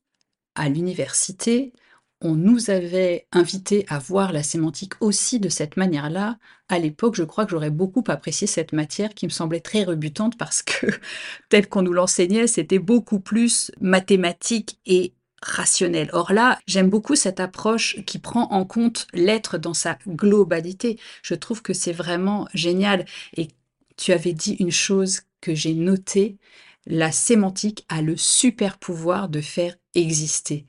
à 0.60 0.70
l'université, 0.70 1.74
on 2.22 2.36
nous 2.36 2.70
avait 2.70 3.28
invité 3.32 3.86
à 3.88 3.98
voir 3.98 4.34
la 4.34 4.44
sémantique 4.44 4.94
aussi 5.00 5.40
de 5.40 5.48
cette 5.48 5.78
manière-là. 5.78 6.38
À 6.68 6.78
l'époque, 6.78 7.16
je 7.16 7.24
crois 7.24 7.46
que 7.46 7.52
j'aurais 7.52 7.70
beaucoup 7.70 8.04
apprécié 8.08 8.46
cette 8.46 8.74
matière 8.74 9.14
qui 9.14 9.26
me 9.26 9.32
semblait 9.32 9.62
très 9.62 9.86
rebutante 9.86 10.38
parce 10.38 10.62
que, 10.62 10.88
tel 11.50 11.70
qu'on 11.70 11.82
nous 11.82 11.94
l'enseignait, 11.94 12.48
c'était 12.48 12.78
beaucoup 12.78 13.22
plus 13.22 13.72
mathématique 13.80 14.80
et 14.86 15.14
rationnel. 15.42 16.10
Or 16.12 16.34
là, 16.34 16.60
j'aime 16.68 16.90
beaucoup 16.90 17.16
cette 17.16 17.40
approche 17.40 18.04
qui 18.06 18.20
prend 18.20 18.52
en 18.52 18.66
compte 18.66 19.08
l'être 19.14 19.58
dans 19.58 19.74
sa 19.74 19.98
globalité. 20.06 21.00
Je 21.24 21.36
trouve 21.36 21.62
que 21.62 21.74
c'est 21.74 21.94
vraiment 21.94 22.50
génial. 22.54 23.06
Et 23.38 23.48
tu 23.96 24.12
avais 24.12 24.34
dit 24.34 24.58
une 24.60 24.72
chose 24.72 25.22
que 25.40 25.56
j'ai 25.56 25.74
notée, 25.74 26.38
la 26.86 27.14
sémantique 27.14 27.86
a 27.88 28.02
le 28.02 28.18
super 28.18 28.78
pouvoir 28.78 29.30
de 29.30 29.40
faire 29.40 29.76
exister. 29.96 30.66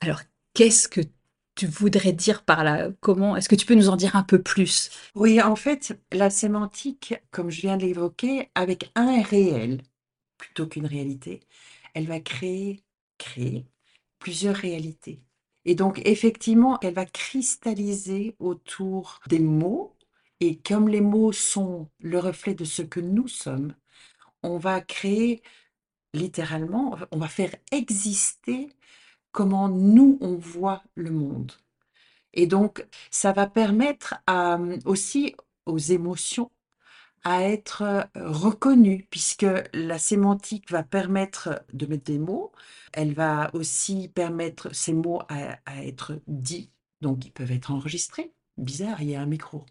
Alors, 0.00 0.22
qu'est-ce 0.54 0.88
que 0.88 1.02
tu 1.56 1.66
voudrais 1.66 2.12
dire 2.12 2.44
par 2.44 2.64
là? 2.64 2.90
Comment 3.00 3.36
Est-ce 3.36 3.48
que 3.48 3.56
tu 3.56 3.66
peux 3.66 3.74
nous 3.74 3.88
en 3.90 3.96
dire 3.96 4.16
un 4.16 4.24
peu 4.24 4.42
plus? 4.42 4.90
Oui, 5.14 5.40
en 5.42 5.56
fait, 5.56 5.98
la 6.12 6.30
sémantique, 6.30 7.14
comme 7.30 7.50
je 7.50 7.60
viens 7.60 7.76
de 7.76 7.84
l'évoquer, 7.84 8.50
avec 8.54 8.90
un 8.94 9.22
réel 9.22 9.82
plutôt 10.38 10.66
qu'une 10.66 10.86
réalité, 10.86 11.40
elle 11.94 12.06
va 12.06 12.20
créer, 12.20 12.82
créer 13.18 13.66
plusieurs 14.18 14.56
réalités. 14.56 15.22
Et 15.64 15.74
donc, 15.74 16.00
effectivement, 16.06 16.78
elle 16.82 16.94
va 16.94 17.06
cristalliser 17.06 18.36
autour 18.40 19.20
des 19.28 19.38
mots. 19.40 19.96
Et 20.40 20.58
comme 20.60 20.88
les 20.88 21.00
mots 21.02 21.32
sont 21.32 21.90
le 22.00 22.18
reflet 22.18 22.54
de 22.54 22.64
ce 22.64 22.82
que 22.82 23.00
nous 23.00 23.28
sommes, 23.28 23.74
on 24.42 24.58
va 24.58 24.80
créer 24.80 25.42
littéralement, 26.14 26.98
on 27.10 27.18
va 27.18 27.28
faire 27.28 27.54
exister 27.70 28.70
comment 29.32 29.68
nous, 29.68 30.18
on 30.20 30.36
voit 30.36 30.82
le 30.94 31.10
monde. 31.10 31.52
Et 32.34 32.46
donc, 32.46 32.86
ça 33.10 33.32
va 33.32 33.46
permettre 33.46 34.14
à, 34.26 34.58
aussi 34.84 35.34
aux 35.66 35.78
émotions 35.78 36.50
à 37.24 37.44
être 37.44 37.82
euh, 37.82 38.04
reconnues, 38.16 39.06
puisque 39.10 39.46
la 39.72 39.98
sémantique 39.98 40.70
va 40.70 40.82
permettre 40.82 41.64
de 41.72 41.86
mettre 41.86 42.04
des 42.04 42.18
mots, 42.18 42.52
elle 42.92 43.14
va 43.14 43.50
aussi 43.54 44.08
permettre 44.08 44.74
ces 44.74 44.92
mots 44.92 45.22
à, 45.28 45.84
être 45.84 46.20
dits, 46.26 46.70
donc 47.00 47.24
ils 47.24 47.30
peuvent 47.30 47.52
être 47.52 47.70
enregistrés. 47.70 48.32
Bizarre, 48.58 49.00
il 49.02 49.10
y 49.10 49.14
a 49.14 49.20
un 49.20 49.26
micro. 49.26 49.64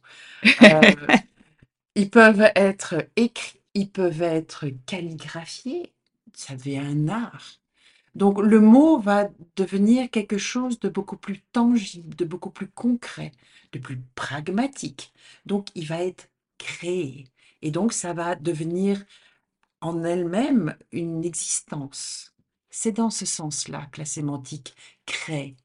Euh, 0.45 0.81
ils 1.95 2.10
peuvent 2.10 2.50
être 2.55 3.05
écrits, 3.15 3.60
ils 3.74 3.89
peuvent 3.91 4.21
être 4.21 4.67
calligraphiés, 4.86 5.93
ça 6.33 6.55
devient 6.55 6.79
un 6.79 7.07
art. 7.07 7.59
Donc 8.15 8.39
le 8.39 8.59
mot 8.59 9.00
va 9.00 9.29
devenir 9.55 10.09
quelque 10.09 10.38
chose 10.38 10.79
de 10.79 10.89
beaucoup 10.89 11.17
plus 11.17 11.41
tangible, 11.53 12.15
de 12.15 12.25
beaucoup 12.25 12.50
plus 12.50 12.67
concret, 12.67 13.31
de 13.71 13.79
plus 13.79 14.01
pragmatique. 14.15 15.13
Donc 15.45 15.67
il 15.75 15.88
va 15.88 16.03
être 16.03 16.29
créé. 16.57 17.27
Et 17.61 17.71
donc 17.71 17.93
ça 17.93 18.13
va 18.13 18.35
devenir 18.35 19.03
en 19.81 20.03
elle-même 20.03 20.75
une 20.91 21.23
existence. 21.23 22.33
C'est 22.69 22.93
dans 22.93 23.09
ce 23.09 23.25
sens-là 23.25 23.88
que 23.91 24.00
la 24.00 24.05
sémantique 24.05 24.75
crée. 25.05 25.55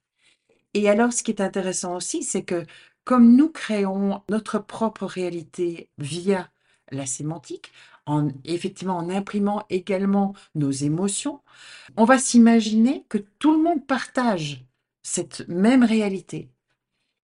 Et 0.75 0.89
alors 0.89 1.13
ce 1.13 1.23
qui 1.23 1.31
est 1.33 1.41
intéressant 1.41 1.97
aussi, 1.97 2.23
c'est 2.23 2.45
que 2.45 2.65
comme 3.05 3.37
nous 3.37 3.51
créons 3.51 4.23
notre 4.29 4.59
propre 4.59 5.07
réalité 5.07 5.89
via 5.99 6.51
la 6.91 7.07
sémantique, 7.07 7.73
en 8.07 8.29
effectivement 8.45 8.97
en 8.99 9.11
imprimant 9.11 9.65
également 9.71 10.35
nos 10.55 10.71
émotions, 10.71 11.41
on 11.97 12.05
va 12.05 12.19
s'imaginer 12.19 13.05
que 13.09 13.19
tout 13.19 13.53
le 13.53 13.63
monde 13.63 13.87
partage 13.87 14.65
cette 15.03 15.47
même 15.49 15.85
réalité. 15.85 16.51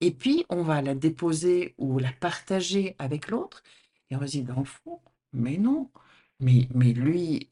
Et 0.01 0.11
puis, 0.13 0.45
on 0.51 0.63
va 0.63 0.83
la 0.83 0.95
déposer 0.95 1.75
ou 1.79 1.99
la 1.99 2.13
partager 2.13 2.97
avec 2.99 3.29
l'autre, 3.29 3.63
et 4.11 4.17
on 4.17 4.19
va 4.19 4.27
se 4.27 4.33
dire, 4.39 4.55
dans 4.55 4.65
fond, 4.65 5.01
mais 5.33 5.59
non, 5.59 5.91
mais, 6.41 6.69
mais 6.75 6.93
lui, 6.93 7.49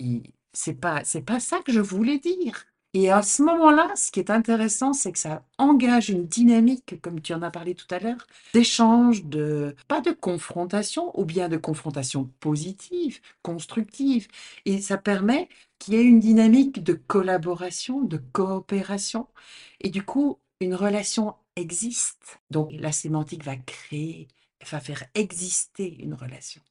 c'est 0.52 0.74
pas, 0.74 1.04
c'est 1.04 1.22
pas 1.22 1.40
ça 1.40 1.60
que 1.62 1.72
je 1.72 1.80
voulais 1.80 2.18
dire. 2.18 2.66
Et 2.92 3.10
à 3.10 3.22
ce 3.22 3.42
moment-là, 3.42 3.92
ce 3.94 4.10
qui 4.10 4.18
est 4.18 4.30
intéressant, 4.30 4.92
c'est 4.92 5.12
que 5.12 5.18
ça 5.18 5.44
engage 5.58 6.10
une 6.10 6.26
dynamique, 6.26 7.00
comme 7.02 7.20
tu 7.20 7.32
en 7.32 7.42
as 7.42 7.50
parlé 7.50 7.74
tout 7.76 7.86
à 7.90 8.00
l'heure, 8.00 8.26
d'échange, 8.52 9.24
de 9.26 9.76
pas 9.86 10.00
de 10.00 10.10
confrontation, 10.10 11.18
ou 11.18 11.24
bien 11.24 11.48
de 11.48 11.56
confrontation 11.56 12.24
positive, 12.40 13.20
constructive. 13.42 14.26
Et 14.64 14.80
ça 14.80 14.98
permet 14.98 15.48
qu'il 15.78 15.94
y 15.94 15.96
ait 15.98 16.02
une 16.04 16.18
dynamique 16.18 16.82
de 16.82 16.94
collaboration, 16.94 18.02
de 18.02 18.16
coopération. 18.32 19.28
Et 19.80 19.90
du 19.90 20.02
coup, 20.04 20.38
une 20.60 20.74
relation 20.74 21.34
existe. 21.56 22.40
Donc 22.50 22.70
la 22.72 22.92
sémantique 22.92 23.44
va 23.44 23.56
créer, 23.56 24.28
va 24.70 24.80
faire 24.80 25.04
exister 25.14 25.96
une 26.02 26.14
relation. 26.14 26.62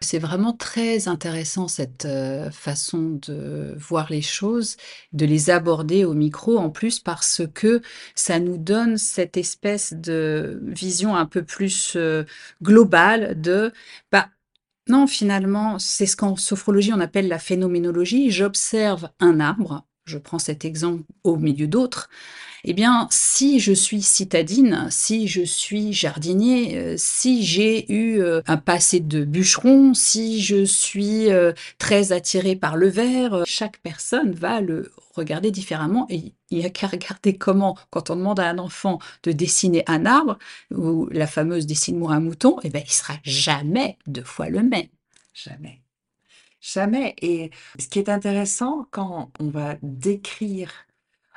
C'est 0.00 0.18
vraiment 0.18 0.52
très 0.52 1.08
intéressant 1.08 1.68
cette, 1.68 2.06
façon 2.52 3.18
de 3.26 3.74
voir 3.78 4.08
les 4.10 4.22
choses, 4.22 4.76
de 5.12 5.26
les 5.26 5.50
aborder 5.50 6.04
au 6.04 6.14
micro 6.14 6.58
en 6.58 6.70
plus 6.70 7.00
parce 7.00 7.42
que 7.54 7.80
ça 8.14 8.38
nous 8.38 8.58
donne 8.58 8.98
cette 8.98 9.36
espèce 9.36 9.92
de 9.94 10.60
vision 10.62 11.16
un 11.16 11.26
peu 11.26 11.42
plus, 11.42 11.96
globale 12.62 13.40
de, 13.40 13.72
bah, 14.12 14.28
non 14.88 15.06
finalement, 15.06 15.78
c'est 15.78 16.06
ce 16.06 16.16
qu'en 16.16 16.36
sophrologie 16.36 16.92
on 16.92 17.00
appelle 17.00 17.28
la 17.28 17.38
phénoménologie. 17.38 18.30
J'observe 18.30 19.10
un 19.20 19.40
arbre, 19.40 19.84
je 20.06 20.18
prends 20.18 20.38
cet 20.38 20.64
exemple 20.64 21.02
au 21.24 21.36
milieu 21.36 21.66
d'autres, 21.66 22.08
eh 22.68 22.72
bien, 22.72 23.06
si 23.10 23.60
je 23.60 23.72
suis 23.72 24.02
citadine, 24.02 24.88
si 24.90 25.28
je 25.28 25.42
suis 25.42 25.92
jardinier, 25.92 26.76
euh, 26.76 26.94
si 26.96 27.44
j'ai 27.44 27.92
eu 27.92 28.20
euh, 28.20 28.40
un 28.48 28.56
passé 28.56 28.98
de 28.98 29.24
bûcheron, 29.24 29.94
si 29.94 30.40
je 30.40 30.64
suis 30.64 31.30
euh, 31.30 31.52
très 31.78 32.10
attiré 32.10 32.56
par 32.56 32.76
le 32.76 32.88
verre, 32.88 33.44
chaque 33.46 33.78
personne 33.78 34.32
va 34.32 34.60
le 34.60 34.90
regarder 35.14 35.52
différemment 35.52 36.06
et 36.10 36.34
il 36.50 36.58
n'y 36.58 36.64
a 36.64 36.70
qu'à 36.70 36.88
regarder 36.88 37.36
comment, 37.36 37.76
quand 37.90 38.10
on 38.10 38.16
demande 38.16 38.40
à 38.40 38.48
un 38.48 38.58
enfant 38.58 38.98
de 39.22 39.30
dessiner 39.30 39.84
un 39.86 40.04
arbre, 40.04 40.36
ou 40.72 41.08
la 41.12 41.28
fameuse 41.28 41.66
dessine-moi 41.66 42.12
un 42.12 42.20
mouton, 42.20 42.56
eh 42.64 42.70
bien, 42.70 42.82
il 42.84 42.92
sera 42.92 43.14
jamais 43.22 43.96
deux 44.06 44.24
fois 44.24 44.48
le 44.48 44.62
même. 44.62 44.88
Jamais. 45.34 45.85
Jamais. 46.72 47.14
Et 47.22 47.50
ce 47.78 47.88
qui 47.88 47.98
est 48.00 48.08
intéressant 48.08 48.86
quand 48.90 49.30
on 49.40 49.48
va 49.50 49.76
décrire, 49.82 50.72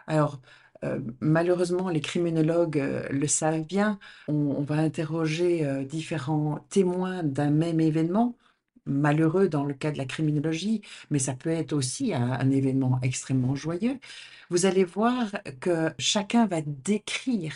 alors 0.08 0.39
euh, 0.84 1.00
malheureusement, 1.20 1.89
les 1.89 2.02
criminologues 2.02 2.80
euh, 2.80 3.08
le 3.10 3.28
savent 3.28 3.65
bien. 3.65 4.00
On, 4.28 4.62
va 4.63 4.76
interroger 4.76 5.65
euh, 5.65 5.84
différents 5.84 6.65
témoins 6.70 7.24
d'un 7.24 7.52
même 7.52 7.80
événement, 7.80 8.36
malheureux 8.86 9.50
dans 9.50 9.65
le 9.65 9.74
cas 9.74 9.92
de 9.92 9.98
la 9.98 10.06
criminologie, 10.06 10.82
mais 11.12 11.20
ça 11.20 11.34
peut 11.36 11.50
être 11.50 11.74
aussi 11.74 12.13
un, 12.13 12.50
événement 12.52 13.00
extrêmement 13.04 13.56
joyeux. 13.56 14.00
Vous 14.50 14.65
allez 14.65 14.86
voir 14.86 15.32
que 15.60 15.94
chacun 16.00 16.48
va 16.48 16.62
décrire 16.62 17.56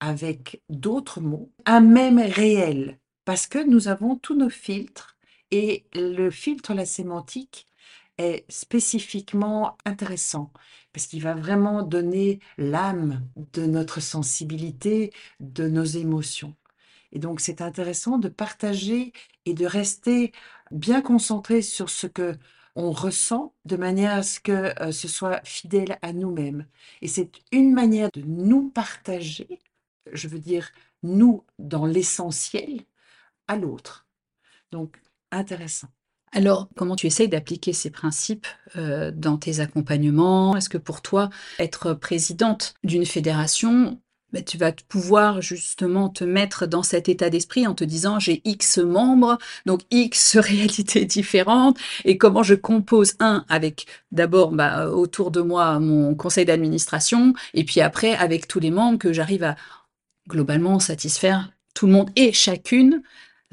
avec 0.00 0.62
d'autres 0.70 1.20
mots 1.20 1.50
un 1.66 1.80
même 1.80 2.18
réel, 2.18 2.98
parce 3.24 3.46
que 3.46 3.58
nous 3.58 3.88
avons 3.88 4.16
tous 4.16 4.36
nos 4.36 4.50
filtres, 4.50 5.13
et 5.50 5.86
le 5.94 6.30
filtre, 6.30 6.74
la 6.74 6.86
sémantique, 6.86 7.66
est 8.18 8.44
spécifiquement 8.48 9.76
intéressant 9.84 10.52
parce 10.92 11.06
qu'il 11.06 11.22
va 11.22 11.34
vraiment 11.34 11.82
donner 11.82 12.38
l'âme 12.58 13.26
de 13.52 13.66
notre 13.66 14.00
sensibilité, 14.00 15.12
de 15.40 15.68
nos 15.68 15.84
émotions. 15.84 16.54
Et 17.12 17.18
donc 17.18 17.40
c'est 17.40 17.60
intéressant 17.60 18.18
de 18.18 18.28
partager 18.28 19.12
et 19.44 19.54
de 19.54 19.66
rester 19.66 20.32
bien 20.70 21.02
concentré 21.02 21.62
sur 21.62 21.90
ce 21.90 22.06
que 22.06 22.36
on 22.76 22.90
ressent 22.90 23.54
de 23.64 23.76
manière 23.76 24.14
à 24.14 24.22
ce 24.22 24.40
que 24.40 24.80
euh, 24.82 24.92
ce 24.92 25.08
soit 25.08 25.40
fidèle 25.44 25.98
à 26.02 26.12
nous-mêmes. 26.12 26.66
Et 27.02 27.08
c'est 27.08 27.30
une 27.52 27.72
manière 27.72 28.10
de 28.12 28.22
nous 28.22 28.70
partager, 28.70 29.60
je 30.12 30.28
veux 30.28 30.40
dire 30.40 30.70
nous 31.02 31.44
dans 31.58 31.86
l'essentiel, 31.86 32.82
à 33.48 33.56
l'autre. 33.56 34.06
Donc 34.72 35.00
intéressant. 35.36 35.88
Alors, 36.32 36.68
comment 36.74 36.96
tu 36.96 37.06
essayes 37.06 37.28
d'appliquer 37.28 37.72
ces 37.72 37.90
principes 37.90 38.46
euh, 38.76 39.12
dans 39.14 39.36
tes 39.36 39.60
accompagnements? 39.60 40.56
Est-ce 40.56 40.68
que 40.68 40.78
pour 40.78 41.00
toi, 41.00 41.30
être 41.60 41.94
présidente 41.94 42.74
d'une 42.82 43.06
fédération, 43.06 44.00
bah, 44.32 44.42
tu 44.42 44.58
vas 44.58 44.72
pouvoir 44.72 45.40
justement 45.40 46.08
te 46.08 46.24
mettre 46.24 46.66
dans 46.66 46.82
cet 46.82 47.08
état 47.08 47.30
d'esprit 47.30 47.68
en 47.68 47.74
te 47.74 47.84
disant 47.84 48.18
j'ai 48.18 48.42
X 48.44 48.78
membres, 48.78 49.38
donc 49.64 49.82
X 49.92 50.36
réalités 50.38 51.04
différentes, 51.04 51.78
et 52.04 52.18
comment 52.18 52.42
je 52.42 52.56
compose 52.56 53.14
un 53.20 53.44
avec 53.48 53.86
d'abord 54.10 54.50
bah, 54.50 54.88
autour 54.88 55.30
de 55.30 55.40
moi 55.40 55.78
mon 55.78 56.16
conseil 56.16 56.44
d'administration, 56.46 57.32
et 57.54 57.62
puis 57.62 57.80
après 57.80 58.16
avec 58.16 58.48
tous 58.48 58.58
les 58.58 58.72
membres 58.72 58.98
que 58.98 59.12
j'arrive 59.12 59.44
à 59.44 59.54
globalement 60.28 60.80
satisfaire 60.80 61.52
tout 61.74 61.86
le 61.86 61.92
monde 61.92 62.10
et 62.16 62.32
chacune 62.32 63.02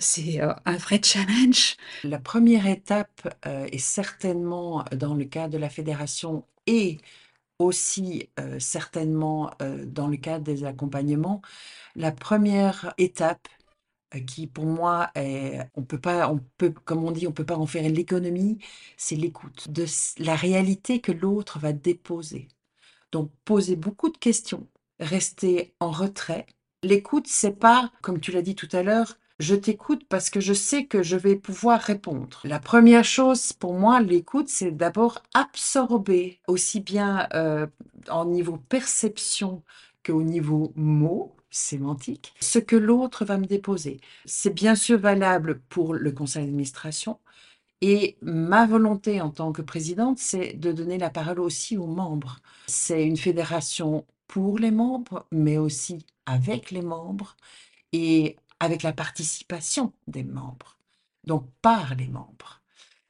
c'est 0.02 0.42
euh, 0.42 0.54
un 0.66 0.78
vrai 0.78 1.02
challenge. 1.04 1.78
La 2.04 2.20
première 2.20 2.68
étape 2.68 3.34
euh, 3.46 3.66
est 3.72 3.78
certainement 3.78 4.84
dans 4.92 5.14
le 5.16 5.26
cas 5.26 5.48
de 5.48 5.58
la 5.58 5.70
fédération 5.70 6.46
et 6.68 6.98
aussi 7.60 8.30
euh, 8.40 8.60
certainement 8.60 9.52
dans 9.86 10.08
le 10.08 10.18
cadre 10.18 10.44
des 10.44 10.64
accompagnements. 10.66 11.42
La 11.96 12.12
première 12.12 12.94
étape 12.98 13.48
qui 14.28 14.48
pour 14.48 14.66
moi 14.66 15.10
est, 15.16 15.60
on 15.76 15.84
peut 15.84 16.00
pas, 16.00 16.30
on 16.30 16.40
peut, 16.58 16.72
comme 16.72 17.04
on 17.06 17.12
dit, 17.12 17.28
on 17.28 17.32
peut 17.32 17.46
pas 17.46 17.58
en 17.58 17.68
faire 17.68 17.88
l'économie, 17.90 18.60
c'est 18.98 19.16
l'écoute 19.16 19.70
de 19.72 19.86
la 20.18 20.36
réalité 20.36 21.00
que 21.00 21.12
l'autre 21.14 21.60
va 21.60 21.72
déposer. 21.74 22.48
Donc, 23.12 23.32
posez 23.46 23.76
beaucoup 23.76 24.10
de 24.10 24.18
questions, 24.18 24.68
restez 25.00 25.76
en 25.80 25.92
retrait. 25.92 26.46
L'écoute, 26.84 27.28
c'est 27.28 27.58
pas, 27.58 27.92
comme 28.02 28.20
tu 28.20 28.32
l'as 28.32 28.42
dit 28.42 28.56
tout 28.56 28.70
à 28.74 28.84
l'heure, 28.84 29.18
je 29.42 29.56
t'écoute 29.56 30.04
parce 30.08 30.30
que 30.30 30.40
je 30.40 30.54
sais 30.54 30.86
que 30.86 31.04
je 31.04 31.18
vais 31.18 31.36
pouvoir 31.36 31.82
répondre. 31.82 32.42
La 32.44 32.60
première 32.60 33.04
chose 33.04 33.54
pour 33.54 33.74
moi, 33.74 34.00
l'écoute, 34.00 34.50
c'est 34.50 34.72
d'abord 34.72 35.22
absorber, 35.34 36.40
aussi 36.48 36.80
bien 36.80 37.28
euh, 37.34 37.68
en 38.10 38.26
niveau 38.26 38.58
perception 38.58 39.64
qu'au 40.06 40.24
niveau 40.24 40.72
mot, 40.76 41.36
sémantique, 41.50 42.34
ce 42.40 42.60
que 42.60 42.76
l'autre 42.76 43.26
va 43.26 43.38
me 43.38 43.46
déposer. 43.46 44.00
C'est 44.26 44.54
bien 44.54 44.76
sûr 44.76 45.00
valable 45.00 45.60
pour 45.70 45.94
le 45.94 46.12
conseil 46.12 46.46
d'administration. 46.46 47.20
Et 47.82 48.18
ma 48.22 48.68
volonté 48.68 49.22
en 49.22 49.32
tant 49.32 49.52
que 49.52 49.64
présidente, 49.64 50.20
c'est 50.20 50.54
de 50.54 50.72
donner 50.72 51.00
la 51.00 51.10
parole 51.10 51.40
aussi 51.40 51.78
aux 51.78 51.88
membres. 51.88 52.40
C'est 52.68 53.04
une 53.06 53.18
fédération 53.18 54.06
pour 54.28 54.60
les 54.60 54.72
membres, 54.72 55.26
mais 55.32 55.58
aussi 55.58 56.06
avec 56.28 56.72
les 56.72 56.84
membres. 56.84 57.36
Et 57.92 58.38
avec 58.62 58.84
la 58.84 58.93
participation 58.93 59.91
des 60.08 60.24
membres, 60.24 60.78
donc 61.26 61.45
par 61.62 61.95
les 61.95 62.08
membres. 62.08 62.62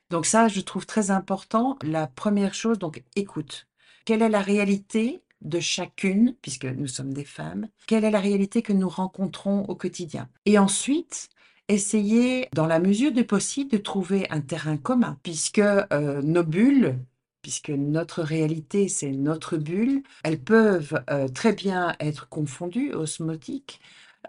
Donc 0.10 0.26
ça, 0.26 0.48
je 0.48 0.62
trouve 0.62 0.86
très 0.86 1.12
important. 1.12 1.78
La 1.84 2.08
première 2.08 2.54
chose, 2.54 2.80
donc 2.80 3.04
écoute. 3.16 3.68
Quelle 4.06 4.22
est 4.24 4.30
la 4.30 4.42
réalité 4.42 5.22
de 5.42 5.60
chacune, 5.60 6.36
puisque 6.42 6.66
nous 6.66 6.88
sommes 6.88 7.14
des 7.14 7.26
femmes, 7.26 7.68
quelle 7.86 8.04
est 8.04 8.12
la 8.12 8.20
réalité 8.20 8.62
que 8.62 8.74
nous 8.74 8.90
rencontrons 8.90 9.66
au 9.66 9.76
quotidien? 9.76 10.30
Et 10.46 10.58
ensuite, 10.58 11.30
essayer, 11.68 12.48
dans 12.54 12.66
la 12.66 12.80
mesure 12.80 13.12
du 13.12 13.26
possible, 13.26 13.72
de 13.72 13.78
trouver 13.78 14.28
un 14.32 14.42
terrain 14.42 14.78
commun, 14.78 15.18
puisque 15.22 15.60
euh, 15.60 16.22
nos 16.22 16.44
bulles, 16.44 16.98
puisque 17.42 17.70
notre 17.70 18.22
réalité, 18.22 18.88
c'est 18.88 19.12
notre 19.12 19.58
bulle, 19.58 20.04
elles 20.24 20.42
peuvent 20.42 21.04
euh, 21.10 21.28
très 21.28 21.54
bien 21.54 21.96
être 22.00 22.30
confondues, 22.30 22.94
osmotiques, 22.94 23.82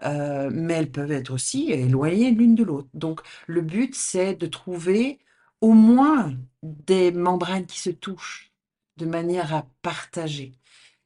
euh, 0.03 0.49
mais 0.51 0.73
elles 0.73 0.91
peuvent 0.91 1.11
être 1.11 1.31
aussi 1.31 1.71
éloignées 1.71 2.31
l'une 2.31 2.55
de 2.55 2.63
l'autre. 2.63 2.89
Donc 2.93 3.21
le 3.47 3.61
but, 3.61 3.93
c'est 3.95 4.33
de 4.33 4.47
trouver 4.47 5.19
au 5.61 5.73
moins 5.73 6.33
des 6.63 7.11
membranes 7.11 7.65
qui 7.65 7.79
se 7.79 7.89
touchent 7.89 8.51
de 8.97 9.05
manière 9.05 9.53
à 9.53 9.65
partager. 9.81 10.53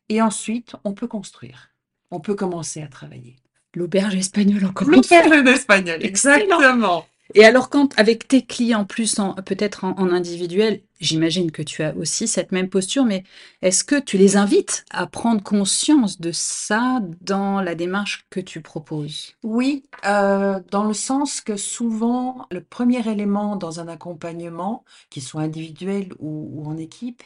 Et 0.10 0.22
ensuite, 0.22 0.76
on 0.84 0.94
peut 0.94 1.08
construire. 1.08 1.70
On 2.12 2.20
peut 2.20 2.36
commencer 2.36 2.82
à 2.82 2.88
travailler. 2.88 3.36
L'auberge 3.76 4.16
espagnole 4.16 4.66
encore. 4.66 4.88
L'auberge 4.88 5.48
espagnole, 5.48 6.04
exactement. 6.04 7.06
Et 7.34 7.44
alors, 7.44 7.70
quand 7.70 7.98
avec 7.98 8.28
tes 8.28 8.46
clients, 8.46 8.86
plus 8.86 9.20
peut-être 9.46 9.84
en, 9.84 10.10
individuel, 10.12 10.82
j'imagine 11.00 11.52
que 11.52 11.62
tu 11.62 11.84
as 11.84 11.96
aussi 11.96 12.28
cette 12.28 12.52
même 12.52 12.70
posture, 12.70 13.06
mais 13.06 13.24
est-ce 13.62 13.84
que 13.84 14.00
tu 14.00 14.18
les 14.18 14.38
invites 14.38 14.86
à 14.92 15.08
prendre 15.08 15.44
conscience 15.44 16.20
de 16.20 16.32
ça 16.32 17.02
dans 17.22 17.62
la 17.62 17.76
démarche 17.76 18.26
que 18.30 18.40
tu 18.40 18.62
proposes? 18.62 19.34
Oui, 19.44 19.84
euh, 20.06 20.60
dans 20.72 20.86
le 20.86 20.94
sens 20.94 21.42
que 21.42 21.58
souvent, 21.58 22.48
le 22.52 22.64
premier 22.64 23.08
élément 23.10 23.56
dans 23.56 23.80
un 23.80 23.88
accompagnement, 23.88 24.86
qu'il 25.10 25.24
soit 25.24 25.42
individuel 25.42 26.14
ou, 26.20 26.64
en 26.66 26.78
équipe, 26.78 27.24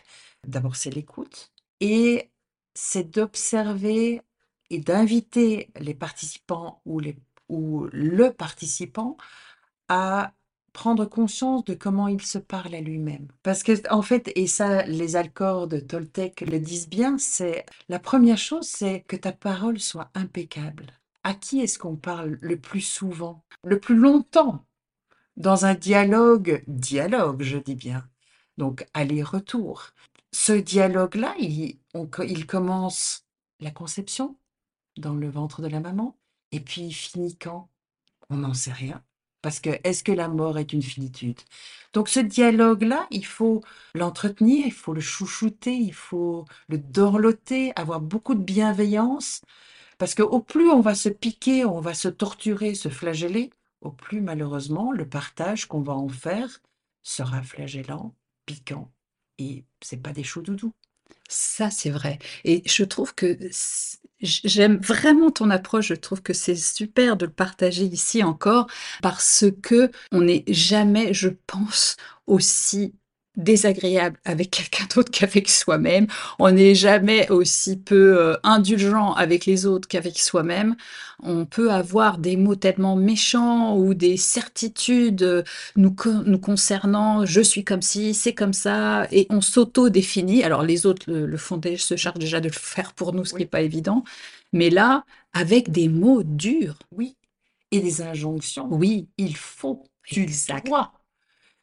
d'abord 0.48 0.76
c'est 0.76 0.94
l'écoute, 0.94 1.52
et 1.80 2.32
c'est 2.74 3.12
d'observer 3.12 4.22
et 4.70 4.80
d'inviter 4.80 5.70
les 5.80 5.94
participants 5.94 6.82
ou 6.86 7.02
le 7.92 8.30
participant 8.30 9.18
à 9.94 10.32
prendre 10.72 11.04
conscience 11.04 11.66
de 11.66 11.74
comment 11.74 12.08
il 12.08 12.22
se 12.22 12.38
parle 12.38 12.74
à 12.74 12.80
lui-même. 12.80 13.28
Parce 13.44 13.62
que, 13.62 13.74
en 13.94 14.02
fait, 14.02 14.32
et 14.36 14.48
ça, 14.48 14.86
les 14.86 15.18
alcors 15.18 15.68
de 15.68 15.82
Toltec 15.82 16.40
le 16.40 16.60
disent 16.60 16.88
bien, 16.88 17.18
c'est 17.18 17.66
la 17.90 18.00
première 18.00 18.38
chose, 18.38 18.66
c'est 18.66 19.02
que 19.02 19.18
ta 19.18 19.34
parole 19.34 19.82
soit 19.82 20.10
impeccable. 20.16 20.86
À 21.26 21.34
qui 21.34 21.60
est-ce 21.60 21.78
qu'on 21.78 21.98
parle 21.98 22.38
le 22.40 22.58
plus 22.58 22.80
souvent, 22.80 23.44
le 23.66 23.82
plus 23.82 23.98
longtemps? 23.98 24.64
Dans 25.36 25.66
un 25.66 25.74
dialogue, 25.74 26.64
dialogue, 26.68 27.44
je 27.44 27.58
dis 27.58 27.76
bien, 27.76 28.08
donc 28.58 28.88
aller-retour. 28.94 29.88
Ce 30.32 30.54
dialogue-là, 30.54 31.36
il, 31.38 31.80
il 32.26 32.48
commence 32.48 33.26
la 33.60 33.72
conception 33.72 34.38
dans 34.96 35.16
le 35.16 35.30
ventre 35.30 35.62
de 35.62 35.68
la 35.68 35.82
maman, 35.82 36.16
et 36.54 36.62
puis 36.62 36.84
il 36.84 36.94
finit 36.94 37.38
quand? 37.38 37.68
On 38.30 38.38
n'en 38.38 38.54
sait 38.54 38.72
rien. 38.72 39.04
Parce 39.42 39.60
que 39.60 39.72
est-ce 39.84 40.04
que 40.04 40.12
la 40.12 40.28
mort 40.28 40.58
est 40.60 40.74
une 40.74 40.82
finitude? 40.84 41.40
Donc 41.94 42.10
ce 42.10 42.20
dialogue-là, 42.20 43.08
il 43.12 43.26
faut 43.26 43.62
l'entretenir, 43.96 44.66
il 44.66 44.72
faut 44.74 44.94
le 44.94 45.02
chouchouter, 45.02 45.76
il 45.76 45.94
faut 45.94 46.46
le 46.70 46.78
dorloter, 46.78 47.74
avoir 47.76 48.00
beaucoup 48.02 48.36
de 48.36 48.44
bienveillance. 48.44 49.42
Parce 49.98 50.16
qu'au 50.16 50.40
plus 50.42 50.70
on 50.70 50.82
va 50.82 50.96
se 50.96 51.10
piquer, 51.10 51.66
on 51.66 51.80
va 51.82 51.94
se 51.94 52.08
torturer, 52.08 52.76
se 52.76 52.90
flageller, 52.90 53.52
au 53.82 53.92
plus 53.92 54.22
malheureusement 54.22 54.92
le 54.92 55.08
partage 55.08 55.68
qu'on 55.68 55.82
va 55.82 55.94
en 55.94 56.10
faire 56.10 56.62
sera 57.04 57.42
flagellant, 57.44 58.16
piquant, 58.46 58.92
et 59.40 59.66
c'est 59.82 60.02
pas 60.02 60.14
des 60.14 60.24
choux 60.24 60.42
doudous. 60.42 60.74
Ça, 61.30 61.70
c'est 61.72 61.90
vrai. 61.90 62.20
Et 62.44 62.62
je 62.66 62.84
trouve 62.84 63.16
que 63.16 63.38
j'aime 64.22 64.78
vraiment 64.78 65.32
ton 65.32 65.50
approche. 65.50 65.88
Je 65.88 65.94
trouve 65.96 66.22
que 66.22 66.34
c'est 66.34 66.56
super 66.56 67.18
de 67.18 67.26
le 67.26 67.32
partager 67.32 67.84
ici 67.86 68.24
encore 68.24 68.68
parce 69.02 69.46
que 69.62 69.92
on 70.12 70.22
n'est 70.22 70.44
jamais, 70.48 71.14
je 71.14 71.30
pense, 71.48 71.96
aussi 72.28 72.94
désagréable 73.38 74.18
avec 74.26 74.52
quelqu'un 74.52 74.86
d'autre 74.94 75.12
qu'avec 75.12 75.50
soi-même. 75.50 76.08
On 76.40 76.52
n'est 76.52 76.76
jamais 76.76 77.30
aussi 77.30 77.78
peu 77.78 78.20
euh, 78.20 78.36
indulgent 78.44 79.14
avec 79.14 79.46
les 79.46 79.66
autres 79.66 79.88
qu'avec 79.88 80.20
soi-même. 80.20 80.76
On 81.24 81.46
peut 81.46 81.72
avoir 81.72 82.18
des 82.18 82.36
mots 82.36 82.56
tellement 82.56 82.96
méchants 82.96 83.78
ou 83.78 83.94
des 83.94 84.18
certitudes 84.18 85.24
euh, 85.24 85.44
nous, 85.76 85.96
nous 86.26 86.40
concernant, 86.40 87.26
je 87.26 87.42
suis 87.42 87.64
comme 87.64 87.82
ci, 87.82 88.14
c'est 88.14 88.34
comme 88.34 88.54
ça, 88.54 89.08
et 89.12 89.28
on 89.30 89.42
s'auto-définit. 89.42 90.44
Alors 90.44 90.64
les 90.64 90.86
autres 90.86 91.12
le, 91.12 91.38
font, 91.38 91.62
se 91.78 91.96
chargent 91.96 92.20
déjà 92.20 92.42
de 92.42 92.50
le 92.50 92.54
faire 92.54 92.94
pour 92.94 93.14
nous, 93.14 93.26
ce 93.26 93.34
qui 93.34 93.40
n'est 93.40 93.46
pas 93.46 93.62
évident. 93.62 94.04
Mais 94.54 94.70
là, 94.70 95.06
avec 95.34 95.72
des 95.72 95.88
mots 95.88 96.24
durs. 96.24 96.80
Oui. 96.92 97.16
Et 97.72 97.80
des 97.80 98.02
injonctions. 98.02 98.68
Oui. 98.70 99.08
Il 99.18 99.36
faut. 99.38 99.84
Tu 100.04 100.26
dois 100.66 100.92